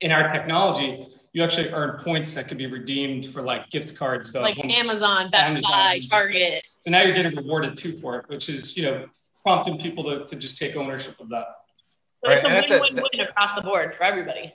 [0.00, 4.32] In our technology, you actually earn points that can be redeemed for like gift cards.
[4.32, 4.42] Though.
[4.42, 5.70] Like Amazon, Best Amazon.
[5.70, 6.64] Buy, Target.
[6.80, 9.06] So now you're getting rewarded too for it, which is, you know,
[9.42, 11.46] prompting people to, to just take ownership of that.
[12.14, 12.42] So right.
[12.44, 14.52] it's a win-win-win across the board for everybody.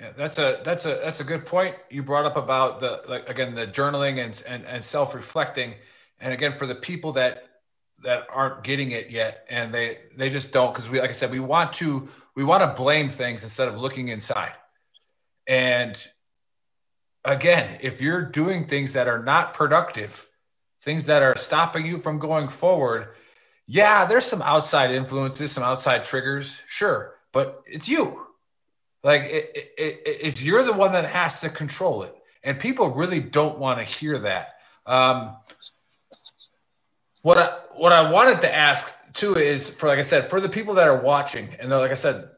[0.00, 3.28] Yeah, that's a that's a that's a good point you brought up about the like
[3.28, 5.74] again the journaling and and, and self reflecting,
[6.20, 7.44] and again for the people that
[8.02, 11.30] that aren't getting it yet and they they just don't because we like I said
[11.30, 14.54] we want to we want to blame things instead of looking inside,
[15.50, 16.00] and
[17.24, 20.28] again if you're doing things that are not productive,
[20.80, 23.08] things that are stopping you from going forward,
[23.66, 28.26] yeah, there's some outside influences, some outside triggers, sure, but it's you.
[29.02, 32.90] Like it, it, it, it's you're the one that has to control it, and people
[32.90, 34.60] really don't want to hear that.
[34.86, 35.36] Um,
[37.22, 40.48] what I what I wanted to ask too is for like I said for the
[40.48, 42.28] people that are watching, and like I said,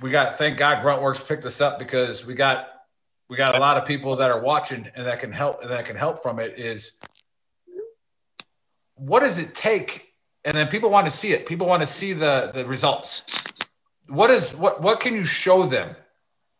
[0.00, 2.68] we got thank God Gruntworks picked us up because we got
[3.28, 5.84] we got a lot of people that are watching and that can help and that
[5.84, 6.58] can help from it.
[6.58, 6.92] Is
[8.94, 10.08] what does it take
[10.44, 11.46] and then people want to see it.
[11.46, 13.22] People want to see the the results.
[14.08, 15.94] What is what what can you show them?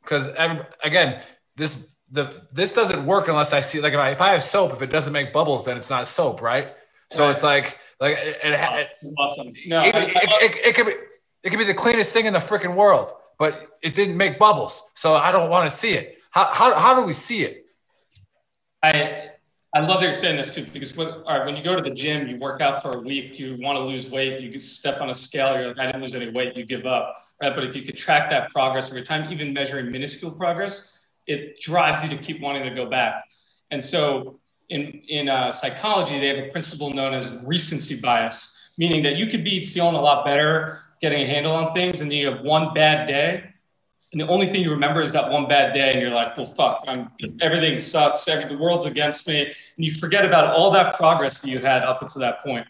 [0.03, 0.29] Because
[0.85, 1.23] again,
[1.57, 4.73] this the this doesn't work unless I see like if I, if I have soap,
[4.73, 6.75] if it doesn't make bubbles, then it's not soap, right?
[7.11, 7.35] So right.
[7.35, 9.53] it's like like it, it, it awesome.
[9.67, 10.93] No, it, it, it, could be
[11.43, 14.83] it could be the cleanest thing in the freaking world, but it didn't make bubbles,
[14.95, 16.19] so I don't want to see it.
[16.31, 17.67] How how how do we see it?
[18.83, 19.31] I
[19.75, 21.83] I love that you're saying this too, because when, all right, when you go to
[21.83, 25.01] the gym, you work out for a week, you want to lose weight, you step
[25.01, 27.55] on a scale, you're like, I didn't lose any weight, you give up, right?
[27.55, 30.91] But if you could track that progress over time, even measuring minuscule progress,
[31.27, 33.25] it drives you to keep wanting to go back.
[33.71, 39.03] And so in, in uh, psychology, they have a principle known as recency bias, meaning
[39.03, 42.19] that you could be feeling a lot better, getting a handle on things, and then
[42.19, 43.45] you have one bad day,
[44.13, 46.47] and the only thing you remember is that one bad day, and you're like, well,
[46.47, 47.11] fuck, I'm,
[47.43, 51.49] everything sucks, every, the world's against me, and you forget about all that progress that
[51.49, 52.67] you had up until that point.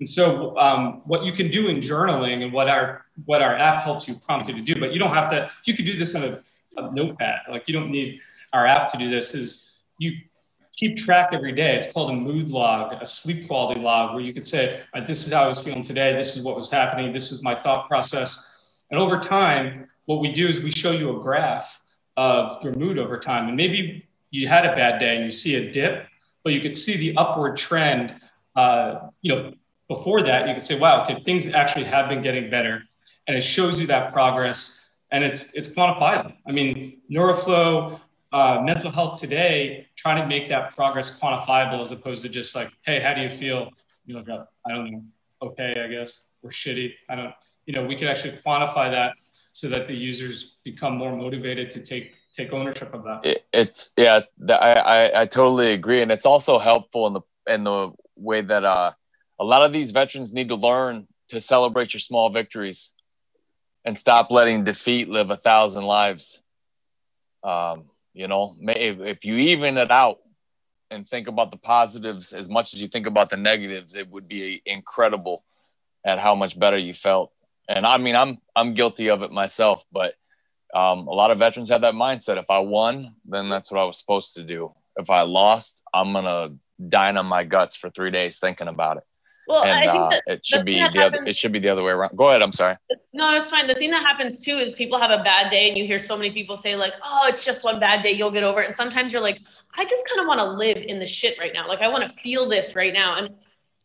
[0.00, 3.82] And so, um, what you can do in journaling, and what our what our app
[3.82, 5.50] helps you prompt you to do, but you don't have to.
[5.64, 6.42] You could do this on a,
[6.78, 7.40] a notepad.
[7.50, 8.18] Like you don't need
[8.52, 9.34] our app to do this.
[9.34, 9.68] Is
[9.98, 10.12] you
[10.76, 11.76] keep track every day.
[11.76, 15.32] It's called a mood log, a sleep quality log, where you could say, this is
[15.32, 16.14] how I was feeling today.
[16.14, 17.12] This is what was happening.
[17.12, 18.42] This is my thought process.
[18.90, 21.80] And over time, what we do is we show you a graph
[22.16, 23.48] of your mood over time.
[23.48, 26.06] And maybe you had a bad day and you see a dip,
[26.42, 28.14] but you could see the upward trend.
[28.56, 29.52] Uh, you know,
[29.88, 32.82] before that, you could say, wow, okay, things actually have been getting better.
[33.26, 34.76] And it shows you that progress
[35.12, 36.34] and it's, it's quantifiable.
[36.46, 38.00] I mean, Neuroflow,
[38.32, 42.70] uh, mental health today, trying to make that progress quantifiable as opposed to just like,
[42.82, 43.70] hey, how do you feel?
[44.06, 45.02] You look up, I don't know,
[45.42, 46.92] okay, I guess, or shitty.
[47.08, 47.34] I don't,
[47.66, 49.12] you know, we could actually quantify that
[49.52, 53.20] so that the users become more motivated to take take ownership of that.
[53.24, 57.20] It, it's yeah, I, I I totally agree, and it's also helpful in the
[57.52, 58.92] in the way that uh,
[59.38, 62.90] a lot of these veterans need to learn to celebrate your small victories
[63.84, 66.40] and stop letting defeat live a thousand lives.
[67.42, 70.18] Um, you know, if, if you even it out
[70.90, 74.28] and think about the positives as much as you think about the negatives, it would
[74.28, 75.44] be incredible
[76.04, 77.32] at how much better you felt
[77.70, 80.14] and I mean, I'm I'm guilty of it myself, but
[80.74, 82.36] um, a lot of veterans have that mindset.
[82.36, 84.74] If I won, then that's what I was supposed to do.
[84.96, 86.56] If I lost, I'm gonna
[86.88, 89.04] dine on my guts for three days thinking about it.
[89.50, 91.24] Well, and uh, it should be the happens, other.
[91.26, 92.16] It should be the other way around.
[92.16, 92.40] Go ahead.
[92.40, 92.76] I'm sorry.
[93.12, 93.66] No, it's fine.
[93.66, 96.16] The thing that happens too is people have a bad day, and you hear so
[96.16, 98.12] many people say like, "Oh, it's just one bad day.
[98.12, 99.40] You'll get over it." And sometimes you're like,
[99.76, 101.66] "I just kind of want to live in the shit right now.
[101.66, 103.30] Like, I want to feel this right now." And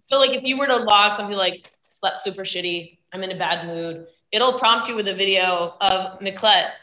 [0.04, 3.38] so, like, if you were to log something like "slept super shitty," I'm in a
[3.38, 4.06] bad mood.
[4.32, 6.74] It'll prompt you with a video of Miclette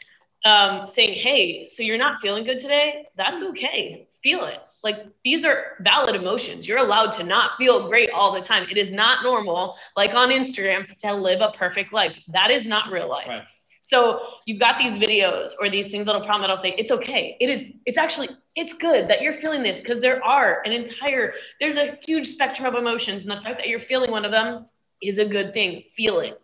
[0.45, 3.07] um, saying, Hey, so you're not feeling good today?
[3.17, 4.09] That's okay.
[4.23, 4.59] Feel it.
[4.83, 6.67] Like these are valid emotions.
[6.67, 8.67] You're allowed to not feel great all the time.
[8.71, 12.19] It is not normal, like on Instagram, to live a perfect life.
[12.29, 13.29] That is not real life.
[13.29, 13.45] Right.
[13.81, 17.37] So you've got these videos or these things that'll prompt that'll say, it's okay.
[17.41, 21.35] It is, it's actually, it's good that you're feeling this because there are an entire,
[21.61, 23.23] there's a huge spectrum of emotions.
[23.23, 24.65] And the fact that you're feeling one of them
[25.03, 25.83] is a good thing.
[25.95, 26.41] Feel it.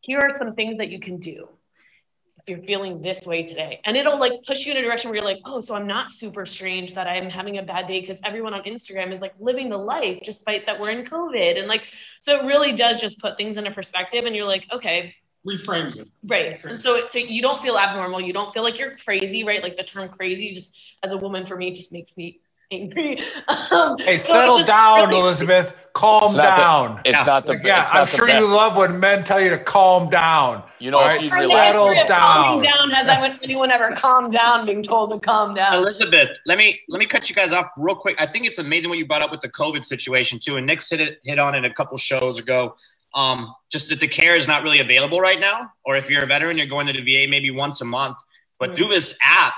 [0.00, 1.48] Here are some things that you can do
[2.46, 3.80] you're feeling this way today.
[3.84, 6.10] And it'll like push you in a direction where you're like, oh, so I'm not
[6.10, 9.68] super strange that I'm having a bad day because everyone on Instagram is like living
[9.68, 11.58] the life despite that we're in COVID.
[11.58, 11.82] And like,
[12.20, 14.24] so it really does just put things into perspective.
[14.24, 15.14] And you're like, okay,
[15.46, 16.08] reframes it.
[16.24, 16.62] Right.
[16.64, 18.20] And so so you don't feel abnormal.
[18.20, 19.62] You don't feel like you're crazy, right?
[19.62, 22.40] Like the term crazy just as a woman for me just makes me
[22.70, 23.20] angry.
[23.48, 25.74] Um, Hey, settle it's down, really- Elizabeth.
[25.92, 27.00] Calm It's not the- down.
[27.06, 27.52] It's not the.
[27.54, 30.10] Like, yeah, it's not I'm the sure you love when men tell you to calm
[30.10, 30.62] down.
[30.78, 32.90] You know, All if right, you My realize- settle history of calming down.
[32.90, 35.72] down has anyone- anyone ever calmed down being told to calm down?
[35.74, 38.20] Elizabeth, let me let me cut you guys off real quick.
[38.20, 40.90] I think it's amazing what you brought up with the COVID situation too, and Nick's
[40.90, 42.76] hit it hit on it a couple shows ago.
[43.14, 46.26] Um, just that the care is not really available right now, or if you're a
[46.26, 48.18] veteran, you're going to the VA maybe once a month.
[48.58, 48.76] But Mhm.
[48.76, 49.54] through this app,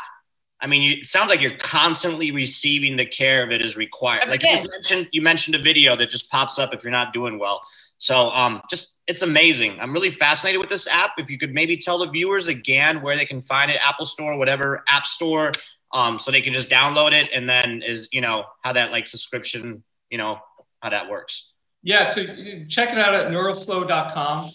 [0.61, 4.23] I mean, you, it sounds like you're constantly receiving the care that is required.
[4.23, 7.13] Every Like you mentioned, you mentioned a video that just pops up if you're not
[7.13, 7.63] doing well.
[7.99, 9.79] So, um, just it's amazing.
[9.81, 11.13] I'm really fascinated with this app.
[11.19, 14.37] If you could maybe tell the viewers again where they can find it, Apple Store,
[14.37, 15.53] whatever app store,
[15.93, 19.07] um, so they can just download it, and then is you know how that like
[19.07, 20.39] subscription, you know
[20.81, 21.53] how that works.
[21.83, 22.25] Yeah, so
[22.69, 24.51] check it out at neuroflow.com,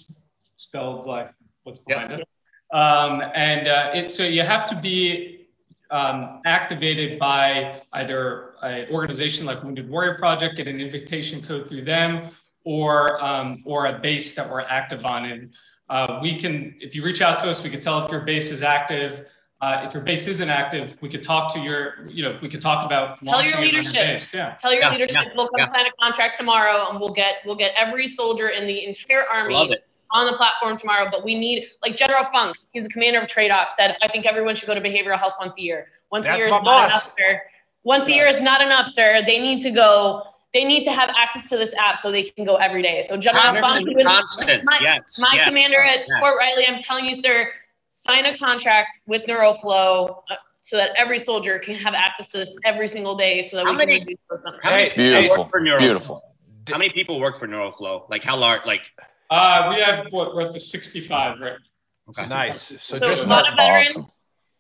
[0.58, 1.34] spelled like
[1.64, 2.28] what's behind it.
[2.74, 5.43] Um, and uh, it, so you have to be
[5.92, 11.86] um, activated by either an organization like Wounded Warrior Project, get an invitation code through
[11.86, 12.32] them,
[12.66, 15.26] or um, or a base that we're active on.
[15.26, 15.52] And
[15.90, 18.50] uh, we can, if you reach out to us, we can tell if your base
[18.52, 19.26] is active.
[19.62, 22.60] Uh, if your base isn't active, we could talk to your, you know, we could
[22.62, 23.94] talk about Tell your launching it leadership.
[23.94, 24.34] base.
[24.34, 24.56] Yeah.
[24.56, 25.66] Tell your Yeah, leadership yeah, we'll come yeah.
[25.72, 29.54] sign a contract tomorrow, and we'll get we'll get every soldier in the entire army
[29.54, 29.86] Love it.
[30.14, 31.08] On the platform tomorrow.
[31.12, 32.56] But we need like General Funk.
[32.72, 33.68] He's the commander of TRADOC.
[33.78, 35.88] Said I think everyone should go to behavioral health once a year.
[36.12, 36.90] Once That's a year my is not boss.
[36.92, 37.42] enough, sir.
[37.84, 39.24] Once a year is not enough, sir.
[39.26, 40.24] They need to go.
[40.54, 43.04] They need to have access to this app so they can go every day.
[43.10, 44.64] So General Funk, who is Constant.
[44.64, 45.18] my, yes.
[45.20, 45.48] my yes.
[45.48, 46.20] commander at Yes.
[46.20, 47.50] Fort Riley, I'm telling you, sir,
[47.90, 52.54] sign a contract with NeuroFlow uh, so that every soldier can have access to this
[52.66, 54.62] every single day so that How we many- can reduce those numbers.
[54.64, 55.38] How many Hey, people Beautiful.
[55.44, 55.80] work for Neuroflow?
[55.80, 56.22] Beautiful.
[56.70, 58.08] How many people work for Neuroflow?
[58.12, 58.62] Like how large?
[58.68, 58.82] Like
[59.34, 61.54] Uh, we have what we're up to 65, right?
[62.10, 62.28] okay.
[62.28, 62.62] Nice.
[62.62, 63.90] So So just a lot of veterans.
[63.90, 64.12] Awesome.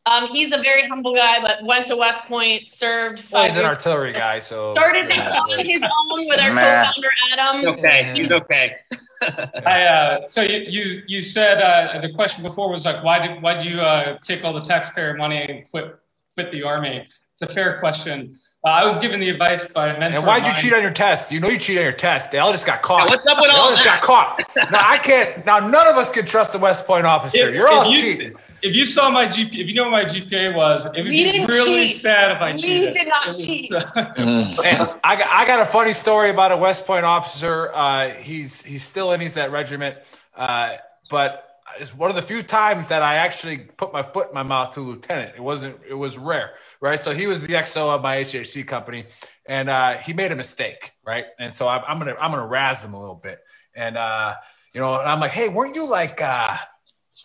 [0.06, 3.60] Um, he's a very humble guy, but went to West Point, served well, five he's
[3.60, 6.84] an artillery guy, so started yeah, on his own with our Meh.
[6.84, 7.60] co-founder Adam.
[7.60, 8.14] He's okay.
[8.14, 8.76] He's okay.
[9.66, 13.42] I, uh, so you, you, you said, uh, the question before was like, why did,
[13.42, 15.98] why did you, uh, take all the taxpayer money and quit,
[16.36, 17.08] quit the army?
[17.36, 18.38] It's a fair question.
[18.66, 20.20] Uh, I was given the advice by a mentor.
[20.20, 21.32] And why'd you cheat on your test?
[21.34, 22.32] You know you cheat on your test.
[22.32, 23.04] They all just got caught.
[23.04, 24.02] Yeah, what's up with they all just that?
[24.02, 24.72] got caught.
[24.72, 25.46] Now I can't.
[25.46, 27.50] Now none of us can trust the West Point officer.
[27.50, 28.34] If- You're if all you- cheating.
[28.66, 31.10] If you saw my GPA, if you know what my GPA was, it would We
[31.10, 31.98] be didn't really cheat.
[31.98, 32.94] sad if I We cheated.
[32.94, 33.74] did not was, cheat.
[33.74, 33.82] uh,
[34.18, 34.66] Mm.
[34.66, 37.72] And I got, I got a funny story about a West Point officer.
[37.76, 39.20] Uh, he's he's still in.
[39.20, 39.98] He's that regiment.
[40.38, 40.78] Uh,
[41.10, 44.44] but it's one of the few times that I actually put my foot in my
[44.44, 45.34] mouth to a lieutenant.
[45.36, 45.78] It wasn't.
[45.88, 47.04] It was rare, right?
[47.04, 49.06] So he was the XO of my HHC company,
[49.46, 51.26] and uh, he made a mistake, right?
[51.40, 53.40] And so I'm, I'm gonna I'm gonna razz him a little bit,
[53.76, 54.36] and uh,
[54.74, 56.58] you know, and I'm like, hey, weren't you like uh,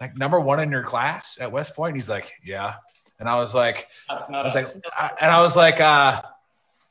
[0.00, 1.90] like number one in your class at West Point?
[1.90, 2.74] And he's like, yeah.
[3.18, 4.64] And I was like, not I was us.
[4.64, 6.22] like, I, and I was like, uh,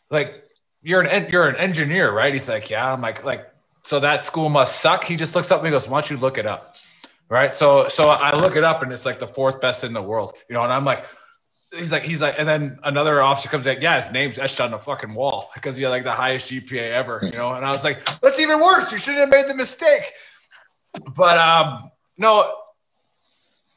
[0.09, 0.43] like
[0.81, 2.33] you're an you're an engineer, right?
[2.33, 2.91] He's like, yeah.
[2.91, 3.49] I'm like, like,
[3.83, 5.03] so that school must suck.
[5.03, 6.75] He just looks up and goes, why don't you look it up,
[7.29, 7.55] right?
[7.55, 10.33] So, so I look it up, and it's like the fourth best in the world,
[10.49, 10.63] you know.
[10.63, 11.05] And I'm like,
[11.71, 14.71] he's like, he's like, and then another officer comes like, yeah, his name's etched on
[14.71, 17.53] the fucking wall because he had like the highest GPA ever, you know.
[17.53, 18.91] And I was like, that's even worse.
[18.91, 20.13] You shouldn't have made the mistake.
[21.15, 22.51] But um, no,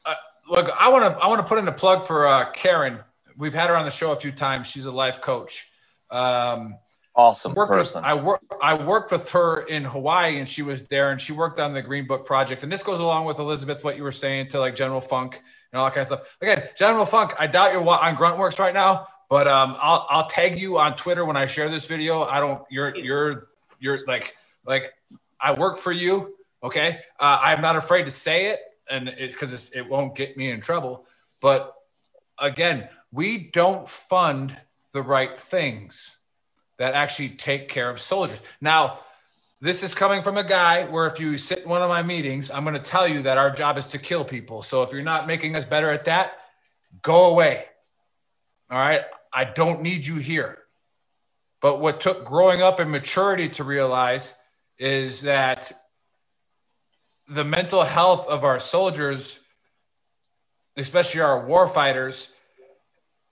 [0.05, 0.15] uh,
[0.49, 2.99] look, I want to I want to put in a plug for uh, Karen.
[3.37, 4.67] We've had her on the show a few times.
[4.67, 5.67] She's a life coach.
[6.09, 6.75] Um,
[7.13, 8.05] Awesome worked with, person.
[8.05, 11.59] I worked I worked with her in Hawaii, and she was there, and she worked
[11.59, 12.63] on the Green Book project.
[12.63, 15.41] And this goes along with Elizabeth, what you were saying to like General Funk
[15.71, 16.37] and all that kind of stuff.
[16.41, 20.57] Again, General Funk, I doubt you're on Gruntworks right now, but um, I'll I'll tag
[20.57, 22.23] you on Twitter when I share this video.
[22.23, 24.31] I don't you're you're you're like
[24.65, 24.93] like
[25.39, 26.35] I work for you.
[26.63, 30.49] Okay, uh, I'm not afraid to say it, and it because it won't get me
[30.49, 31.05] in trouble.
[31.41, 31.73] But
[32.39, 34.55] again, we don't fund
[34.93, 36.15] the right things
[36.81, 38.41] that actually take care of soldiers.
[38.59, 39.01] Now,
[39.59, 42.49] this is coming from a guy where if you sit in one of my meetings,
[42.49, 44.63] I'm going to tell you that our job is to kill people.
[44.63, 46.33] So if you're not making us better at that,
[47.03, 47.65] go away.
[48.71, 49.01] All right.
[49.31, 50.57] I don't need you here.
[51.61, 54.33] But what took growing up and maturity to realize
[54.79, 55.71] is that
[57.27, 59.39] the mental health of our soldiers,
[60.75, 62.29] especially our war fighters,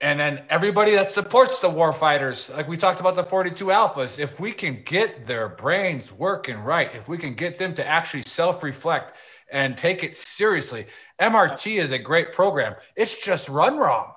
[0.00, 4.18] and then everybody that supports the war fighters, like we talked about the 42 alphas,
[4.18, 8.22] if we can get their brains working right, if we can get them to actually
[8.22, 9.16] self reflect
[9.52, 10.86] and take it seriously,
[11.20, 12.76] MRT is a great program.
[12.96, 14.12] It's just run wrong,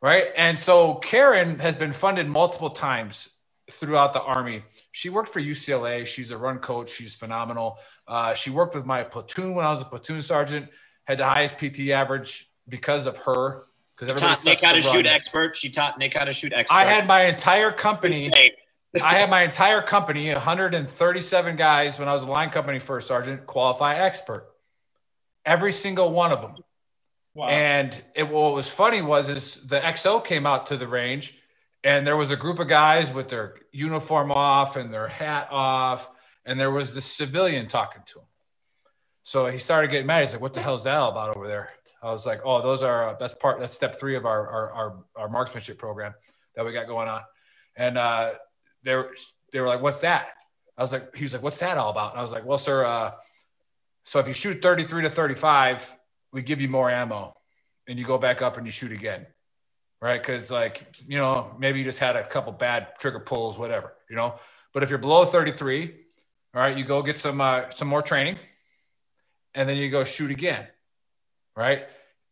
[0.00, 0.28] right?
[0.36, 3.28] And so Karen has been funded multiple times
[3.68, 4.62] throughout the army.
[4.92, 6.06] She worked for UCLA.
[6.06, 6.90] She's a run coach.
[6.90, 7.78] She's phenomenal.
[8.06, 10.68] Uh, she worked with my platoon when I was a platoon sergeant.
[11.04, 13.64] Had the highest PT average because of her.
[14.00, 15.56] Because everybody taught Nick how to shoot expert.
[15.56, 16.74] She taught Nick how to shoot expert.
[16.78, 18.30] I had my entire company.
[18.94, 23.44] I had my entire company, 137 guys when I was a line company first sergeant,
[23.46, 24.48] qualify expert.
[25.44, 26.54] Every single one of them.
[27.34, 27.48] Wow.
[27.48, 31.38] And it, what was funny was is the XO came out to the range
[31.84, 36.08] and there was a group of guys with their uniform off and their hat off
[36.46, 38.24] and there was the civilian talking to him.
[39.24, 40.20] So he started getting mad.
[40.22, 41.70] He's like, "What the hell is that all about over there?"
[42.02, 44.72] I was like, "Oh, those are uh, that's part that's step three of our our
[44.72, 46.14] our, our marksmanship program
[46.54, 47.22] that we got going on."
[47.76, 48.32] And uh,
[48.82, 49.10] they were
[49.52, 50.28] they were like, "What's that?"
[50.78, 52.58] I was like, "He was like, what's that all about?" And I was like, "Well,
[52.58, 53.12] sir, uh,
[54.04, 55.94] so if you shoot 33 to 35,
[56.32, 57.34] we give you more ammo,
[57.86, 59.26] and you go back up and you shoot again,
[60.00, 60.20] right?
[60.20, 64.16] Because like you know maybe you just had a couple bad trigger pulls, whatever, you
[64.16, 64.36] know.
[64.72, 65.94] But if you're below 33,
[66.54, 68.38] all right, you go get some uh, some more training,
[69.54, 70.66] and then you go shoot again,
[71.60, 71.82] right?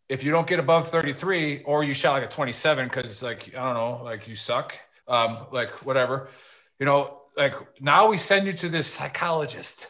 [0.08, 3.62] If you don't get above 33, or you shot like a 27 because like I
[3.62, 4.74] don't know, like you suck,
[5.06, 6.30] um, like whatever,
[6.78, 9.86] you know, like now we send you to this psychologist,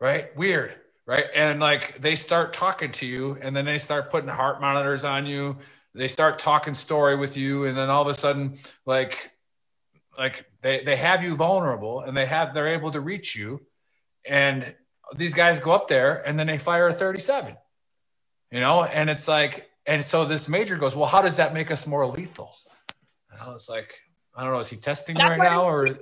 [0.00, 0.36] right?
[0.36, 0.74] Weird,
[1.06, 1.26] right?
[1.34, 5.24] And like they start talking to you, and then they start putting heart monitors on
[5.24, 5.58] you.
[5.94, 9.30] They start talking story with you, and then all of a sudden, like,
[10.18, 13.60] like they they have you vulnerable, and they have they're able to reach you,
[14.26, 14.74] and
[15.14, 17.54] these guys go up there, and then they fire a 37,
[18.52, 21.70] you know, and it's like, and so this major goes, well, how does that make
[21.70, 22.54] us more lethal?
[23.30, 23.98] And I was like,
[24.36, 24.60] I don't know.
[24.60, 25.98] Is he testing right now or?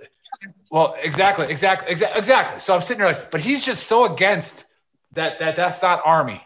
[0.70, 2.60] Well, exactly, exactly, exactly, exactly.
[2.60, 4.64] So I'm sitting there like, but he's just so against
[5.12, 5.38] that.
[5.38, 6.42] That that's not army.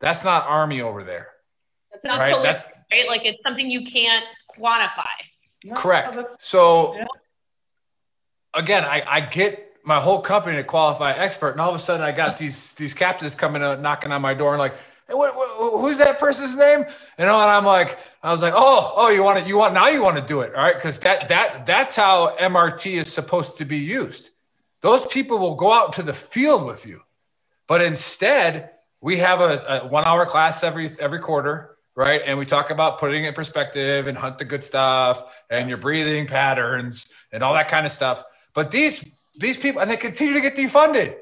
[0.00, 1.28] That's not army over there.
[1.92, 2.42] That's not right?
[2.42, 3.06] that's right.
[3.08, 4.24] Like it's something you can't
[4.56, 5.74] quantify.
[5.74, 6.18] Correct.
[6.40, 7.04] So yeah.
[8.54, 12.02] again, I, I get my whole company to qualify expert, and all of a sudden
[12.02, 14.74] I got these these captains coming out knocking on my door and like,
[15.12, 16.84] what, what, who's that person's name?
[17.18, 19.74] You know, and I'm like, I was like, oh, oh, you want to, you want
[19.74, 20.74] now, you want to do it, all right?
[20.74, 24.30] Because that that that's how MRT is supposed to be used.
[24.80, 27.02] Those people will go out to the field with you,
[27.66, 32.20] but instead, we have a, a one hour class every every quarter, right?
[32.24, 35.78] And we talk about putting it in perspective and hunt the good stuff and your
[35.78, 38.22] breathing patterns and all that kind of stuff.
[38.54, 39.04] But these
[39.38, 41.16] these people, and they continue to get defunded.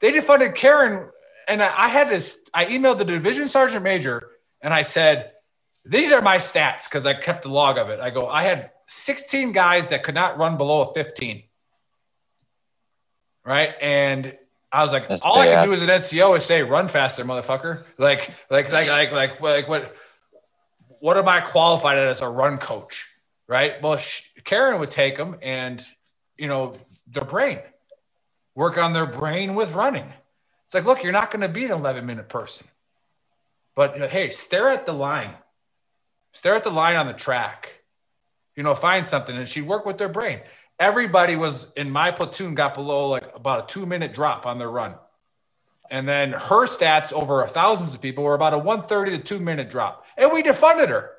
[0.00, 1.08] They defunded Karen
[1.46, 2.40] and I had this.
[2.52, 4.30] I emailed the division sergeant major
[4.60, 5.32] and I said,
[5.84, 8.70] "These are my stats because I kept the log of it." I go, "I had
[8.86, 11.44] 16 guys that could not run below a 15."
[13.44, 14.36] Right, and
[14.72, 15.48] I was like, That's all bad.
[15.48, 19.12] I can do as an NCO is say, "Run faster, motherfucker!" Like, like, like, like,
[19.12, 19.94] like, like, what?
[20.98, 23.06] What am I qualified as a run coach?
[23.48, 23.80] Right.
[23.80, 23.98] Well,
[24.44, 25.84] Karen would take them and,
[26.36, 26.74] you know,
[27.06, 27.60] their brain,
[28.56, 30.12] work on their brain with running.
[30.66, 32.66] It's like, look, you're not going to be an 11 minute person.
[33.74, 35.34] But hey, stare at the line.
[36.32, 37.82] Stare at the line on the track.
[38.56, 39.36] You know, find something.
[39.36, 40.40] And she'd work with their brain.
[40.78, 44.70] Everybody was in my platoon got below like about a two minute drop on their
[44.70, 44.94] run.
[45.90, 49.70] And then her stats over thousands of people were about a 130 to two minute
[49.70, 50.04] drop.
[50.16, 51.12] And we defunded her.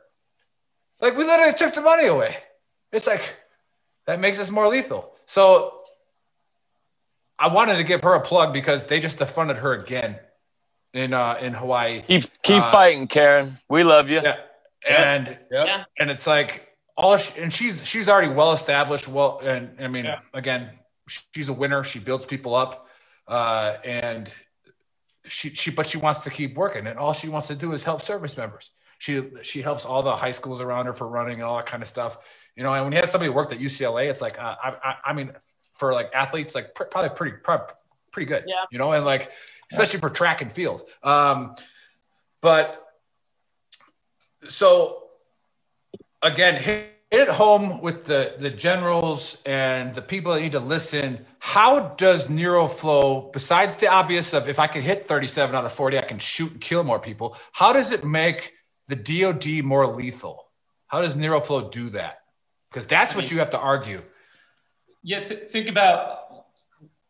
[1.00, 2.36] Like we literally took the money away.
[2.92, 3.38] It's like
[4.08, 5.14] that makes us more lethal.
[5.26, 5.77] So
[7.40, 10.20] I wanted to give her a plug because they just defunded her again
[10.94, 12.02] in uh, in Hawaii.
[12.02, 13.60] Keep keep uh, fighting, Karen.
[13.70, 14.22] We love you.
[14.22, 14.38] Yeah.
[14.88, 15.86] And yep.
[16.00, 19.08] and it's like all she, and she's she's already well established.
[19.08, 20.20] Well, and I mean, yeah.
[20.34, 20.72] again,
[21.34, 21.84] she's a winner.
[21.84, 22.88] She builds people up,
[23.28, 24.32] uh, and
[25.26, 27.84] she she but she wants to keep working, and all she wants to do is
[27.84, 28.72] help service members.
[28.98, 31.84] She she helps all the high schools around her for running and all that kind
[31.84, 32.18] of stuff.
[32.56, 34.70] You know, and when you have somebody who worked at UCLA, it's like uh, I,
[34.70, 35.32] I I mean
[35.78, 37.74] for like athletes, like pr- probably pretty, probably
[38.12, 38.44] pretty good.
[38.48, 38.56] Yeah.
[38.72, 39.32] You know, and like
[39.72, 40.84] especially for track and field.
[41.04, 41.56] Um,
[42.42, 42.84] but
[44.48, 45.04] so
[46.22, 51.26] again, hit it home with the the generals and the people that need to listen.
[51.40, 55.98] How does NeuroFlow, besides the obvious of if I can hit 37 out of 40,
[55.98, 57.38] I can shoot and kill more people.
[57.54, 58.54] How does it make
[58.88, 60.46] the DoD more lethal?
[60.88, 62.20] How does NeuroFlow do that?
[62.70, 64.02] Because that's what you have to argue
[65.08, 66.48] yeah, th- think about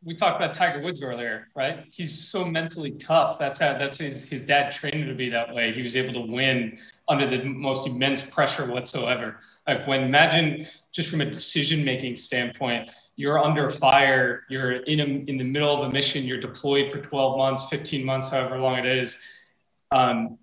[0.04, 1.86] we talked about Tiger Woods earlier, right?
[1.92, 3.40] He's so mentally tough.
[3.40, 5.74] That's how that's his his dad trained him to be that way.
[5.74, 9.40] He was able to win under the most immense pressure whatsoever.
[9.68, 15.06] Like when imagine just from a decision making standpoint, you're under fire, you're in a,
[15.32, 18.78] in the middle of a mission, you're deployed for 12 months, 15 months, however long
[18.78, 19.18] it is.
[19.90, 20.38] Um,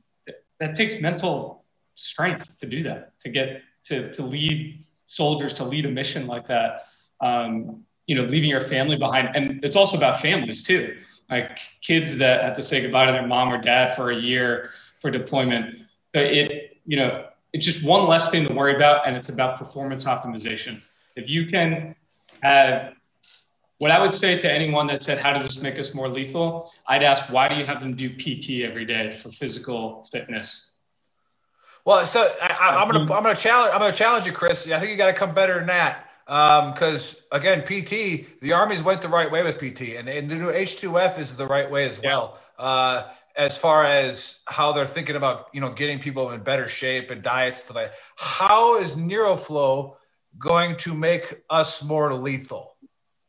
[0.59, 1.65] that takes mental
[1.95, 6.49] strength to do that, to get to to lead soldiers to lead a mission like
[6.49, 6.87] that.
[7.21, 10.97] Um, you know, leaving your family behind, and it's also about families too.
[11.31, 14.71] Like kids that have to say goodbye to their mom or dad for a year
[15.01, 15.77] for deployment.
[16.13, 20.05] It, you know, it's just one less thing to worry about, and it's about performance
[20.05, 20.83] optimization.
[21.17, 21.95] If you can
[22.43, 22.95] have
[23.79, 26.71] what I would say to anyone that said, How does this make us more lethal?
[26.87, 30.67] I'd ask, Why do you have them do PT every day for physical fitness?
[31.85, 34.67] Well, so I, am gonna I'm gonna challenge I'm gonna challenge you, Chris.
[34.71, 36.09] I think you got to come better than that.
[36.27, 40.37] Because um, again, PT, the armies went the right way with PT, and, and the
[40.37, 42.39] new H2F is the right way as well.
[42.59, 42.65] Yeah.
[42.65, 47.11] Uh, as far as how they're thinking about you know getting people in better shape
[47.11, 49.97] and diets like how is NeuroFlow
[50.39, 52.77] going to make us more lethal?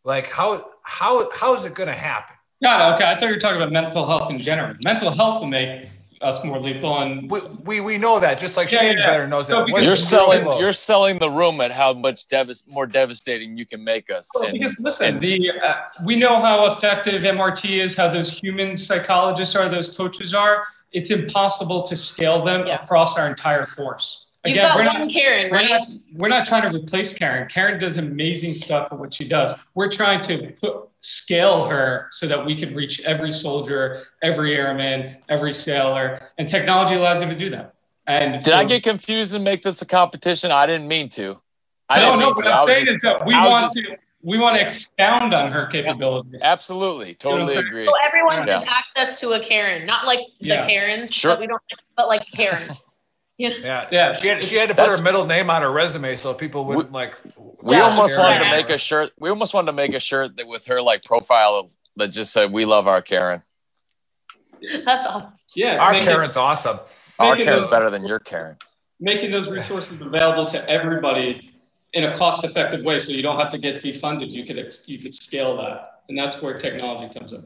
[0.04, 2.36] Like how how how is it going to happen?
[2.62, 3.04] Yeah, okay.
[3.04, 4.76] I thought you were talking about mental health in general.
[4.84, 5.90] Mental health will make
[6.22, 9.08] us more lethal and we we, we know that just like yeah, Shane yeah.
[9.08, 9.84] better knows so that.
[9.84, 14.10] You're selling you're selling the room at how much devas- more devastating you can make
[14.10, 14.30] us.
[14.34, 15.74] Well, and, because listen, and, the uh,
[16.04, 20.66] we know how effective MRT is, how those human psychologists are, those coaches are.
[20.92, 22.82] It's impossible to scale them yeah.
[22.84, 24.25] across our entire force.
[24.46, 25.70] Again, You've got we're one not, Karen, right?
[25.70, 27.48] We're not, we're not trying to replace Karen.
[27.50, 29.52] Karen does amazing stuff for what she does.
[29.74, 35.18] We're trying to put, scale her so that we can reach every soldier, every airman,
[35.30, 37.74] every sailor, and technology allows you to do that.
[38.06, 40.52] And did so, I get confused and make this a competition?
[40.52, 41.40] I didn't mean to.
[41.90, 42.30] I no, no.
[42.30, 45.52] What I'm saying just, is that we want just, to we want to expound on
[45.52, 46.42] her capabilities.
[46.44, 47.86] Absolutely, totally you know agree.
[47.86, 48.64] So everyone yeah.
[48.68, 50.68] access to a Karen, not like the yeah.
[50.68, 51.40] Karens sure.
[51.40, 51.62] we don't,
[51.96, 52.76] but like Karen.
[53.38, 53.88] Yeah.
[53.91, 56.34] yeah, She had she had to put That's, her middle name on her resume so
[56.34, 57.16] people wouldn't we, like.
[57.62, 59.12] We almost wanted to make a shirt.
[59.20, 62.52] We almost wanted to make a shirt that with her like profile that just said
[62.53, 63.44] "We love our Karen."
[64.86, 65.34] That's awesome.
[65.53, 66.80] Yeah, our Karen's awesome.
[67.20, 68.57] Our Karen's those, better than your Karen.
[68.99, 71.52] Making those resources available to everybody
[71.94, 74.32] in a cost-effective way, so you don't have to get defunded.
[74.32, 77.45] You could you could scale that, and that's where technology comes in.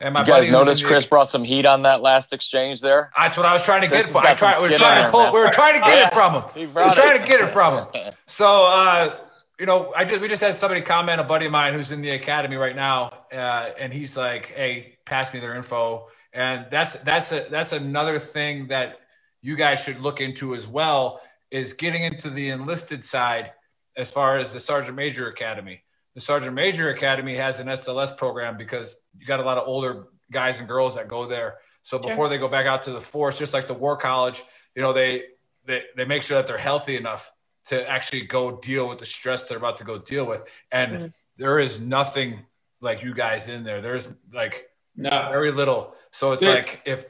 [0.00, 3.10] And my you guys noticed Chris the, brought some heat on that last exchange there.
[3.16, 4.16] That's what I was trying to Chris get.
[4.16, 4.62] I tried.
[4.62, 5.32] We were trying to pull.
[5.32, 6.42] We were trying to get it from him.
[6.54, 8.12] We were trying to get it from him.
[8.26, 9.16] So, uh,
[9.58, 11.20] you know, I just we just had somebody comment.
[11.20, 14.98] A buddy of mine who's in the academy right now, uh, and he's like, "Hey,
[15.06, 19.00] pass me their info." And that's that's a that's another thing that
[19.40, 23.52] you guys should look into as well is getting into the enlisted side
[23.96, 25.82] as far as the sergeant major academy
[26.16, 30.06] the Sergeant Major Academy has an SLS program because you got a lot of older
[30.32, 31.58] guys and girls that go there.
[31.82, 32.28] So before sure.
[32.30, 34.42] they go back out to the force, just like the War College,
[34.74, 35.24] you know, they
[35.66, 37.30] they they make sure that they're healthy enough
[37.66, 40.42] to actually go deal with the stress they're about to go deal with.
[40.72, 41.06] And mm-hmm.
[41.36, 42.46] there is nothing
[42.80, 43.82] like you guys in there.
[43.82, 45.94] There's like no very little.
[46.12, 47.04] So it's like if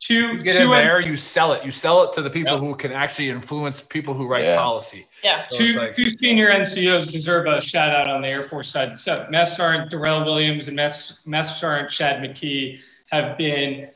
[0.00, 1.64] two, you get two in there, you sell it.
[1.64, 2.60] You sell it to the people yep.
[2.60, 4.56] who can actually influence people who write yeah.
[4.56, 5.06] policy.
[5.22, 5.40] Yeah.
[5.40, 8.98] So two, like, two senior NCOs deserve a shout out on the Air Force side.
[8.98, 13.90] So Master Sergeant Darrell Williams and Master Sergeant Chad McKee have been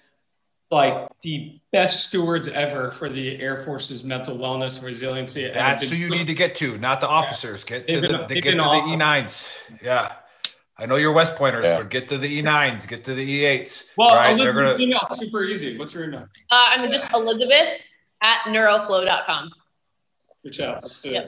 [0.70, 5.48] like the best stewards ever for the Air Force's mental wellness and resiliency.
[5.48, 7.64] That's who you need to get to, not the officers.
[7.64, 9.56] Get to the, get to the E9s.
[9.82, 10.12] Yeah.
[10.76, 11.78] I know you're West Pointers, yeah.
[11.78, 13.84] but get to the E9s, get to the E8s.
[13.96, 14.32] Well, right?
[14.32, 14.88] Elizabeth's gonna...
[14.88, 15.78] email super easy.
[15.78, 16.26] What's your email?
[16.50, 17.80] Uh, I'm just Elizabeth
[18.22, 19.50] at neuroflow.com.
[20.42, 20.82] Good job.
[21.04, 21.24] Yep.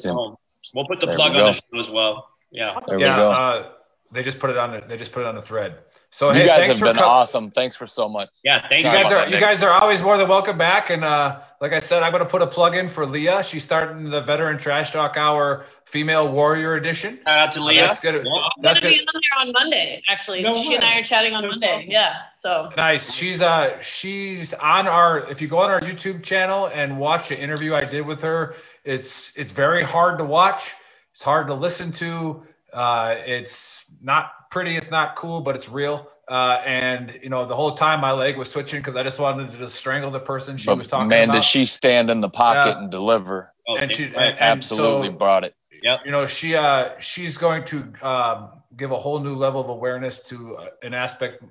[0.75, 2.29] We'll put the there plug on the show as well.
[2.51, 2.79] Yeah.
[2.87, 3.21] There yeah.
[3.21, 3.69] Uh,
[4.13, 4.73] they just put it on.
[4.73, 5.79] The, they just put it on the thread.
[6.11, 7.51] So you hey, guys have been awesome.
[7.51, 8.29] Thanks for so much.
[8.43, 8.91] Yeah, thank you.
[8.91, 10.89] Guys are you guys are always more than welcome back.
[10.91, 13.43] And uh, like I said, I'm going to put a plug in for Leah.
[13.43, 17.19] She's starting the Veteran Trash Talk Hour Female Warrior Edition.
[17.27, 17.85] Shout out to Leah.
[17.85, 18.15] Uh, that's good.
[18.25, 18.49] Yeah.
[18.61, 18.91] That's good.
[18.91, 20.03] Be on here on Monday.
[20.09, 20.75] Actually, no she way.
[20.77, 21.81] and I are chatting on Monday.
[21.81, 21.91] Awesome.
[21.91, 22.15] Yeah.
[22.41, 23.13] So nice.
[23.13, 25.29] She's uh she's on our.
[25.31, 28.55] If you go on our YouTube channel and watch the interview I did with her,
[28.85, 30.75] it's it's very hard to watch.
[31.13, 32.45] It's hard to listen to.
[32.77, 34.77] Uh, it's not pretty.
[34.77, 36.09] It's not cool, but it's real.
[36.29, 39.51] Uh, and you know, the whole time my leg was twitching because I just wanted
[39.53, 41.33] to just strangle the person she but was talking man, about.
[41.35, 42.83] Man, did she stand in the pocket yeah.
[42.83, 43.55] and deliver?
[43.67, 45.55] Oh, and she and, and absolutely so, brought it.
[45.83, 49.71] Yeah, you know, she uh, she's going to um, give a whole new level of
[49.71, 51.43] awareness to uh, an aspect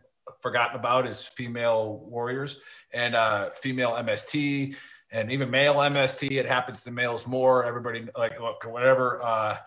[0.42, 2.58] forgotten about is female warriors
[2.94, 4.76] and uh, female MST
[5.12, 6.32] and even male MST.
[6.32, 7.66] It happens to males more.
[7.66, 8.34] Everybody like
[8.66, 9.24] whatever.
[9.24, 9.58] Uh,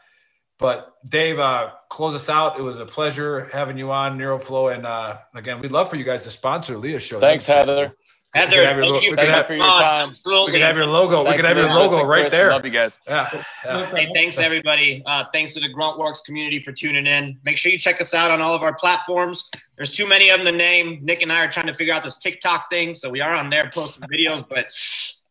[0.58, 2.58] but Dave, uh, close us out.
[2.58, 6.04] It was a pleasure having you on NeuroFlow, and uh, again, we'd love for you
[6.04, 7.20] guys to sponsor Leah's show.
[7.20, 7.94] Thanks, Heather.
[8.34, 10.14] Heather, thank little, you, thank you for your time.
[10.26, 11.24] We can have your logo.
[11.24, 12.32] Thanks we can have your logo right Chris.
[12.32, 12.50] there.
[12.50, 12.98] Love you guys.
[13.08, 13.26] Yeah.
[13.64, 13.86] yeah.
[13.86, 15.02] Hey, thanks everybody.
[15.06, 17.38] Uh, thanks to the Gruntworks community for tuning in.
[17.44, 19.50] Make sure you check us out on all of our platforms.
[19.76, 20.98] There's too many of them to name.
[21.02, 23.48] Nick and I are trying to figure out this TikTok thing, so we are on
[23.48, 24.70] there posting videos, but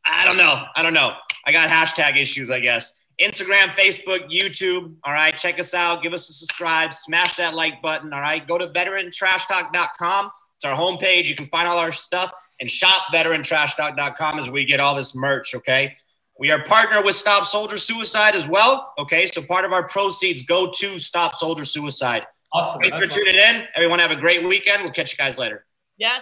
[0.04, 0.66] I don't know.
[0.76, 1.14] I don't know.
[1.46, 2.97] I got hashtag issues, I guess.
[3.22, 4.96] Instagram, Facebook, YouTube.
[5.04, 6.04] All right, check us out.
[6.04, 6.94] Give us a subscribe.
[6.94, 8.14] Smash that like button.
[8.14, 10.32] All right, go to veterantrashtalk.com.
[10.56, 11.28] It's our homepage.
[11.28, 15.56] You can find all our stuff and shop veterantrashtalk.com as we get all this merch.
[15.56, 15.96] Okay.
[16.40, 18.94] We are partner with Stop Soldier Suicide as well.
[19.00, 22.28] Okay, so part of our proceeds go to Stop Soldier Suicide.
[22.54, 22.80] Awesome.
[22.80, 23.64] Thanks for That's tuning in.
[23.76, 24.84] Everyone have a great weekend.
[24.84, 25.66] We'll catch you guys later.
[25.98, 26.20] Yeah.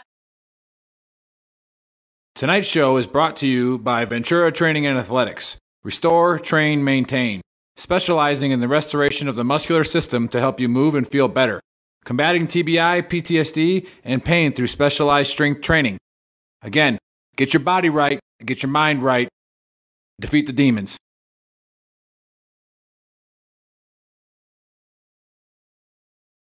[2.36, 5.58] Tonight's show is brought to you by Ventura Training and Athletics.
[5.86, 7.42] Restore, train, maintain.
[7.78, 11.62] Specializing in the restoration of the muscular system to help you move and feel better.
[12.04, 16.00] Combating TBI, PTSD, and pain through specialized strength training.
[16.64, 16.98] Again,
[17.38, 19.30] get your body right, get your mind right,
[20.20, 20.98] defeat the demons.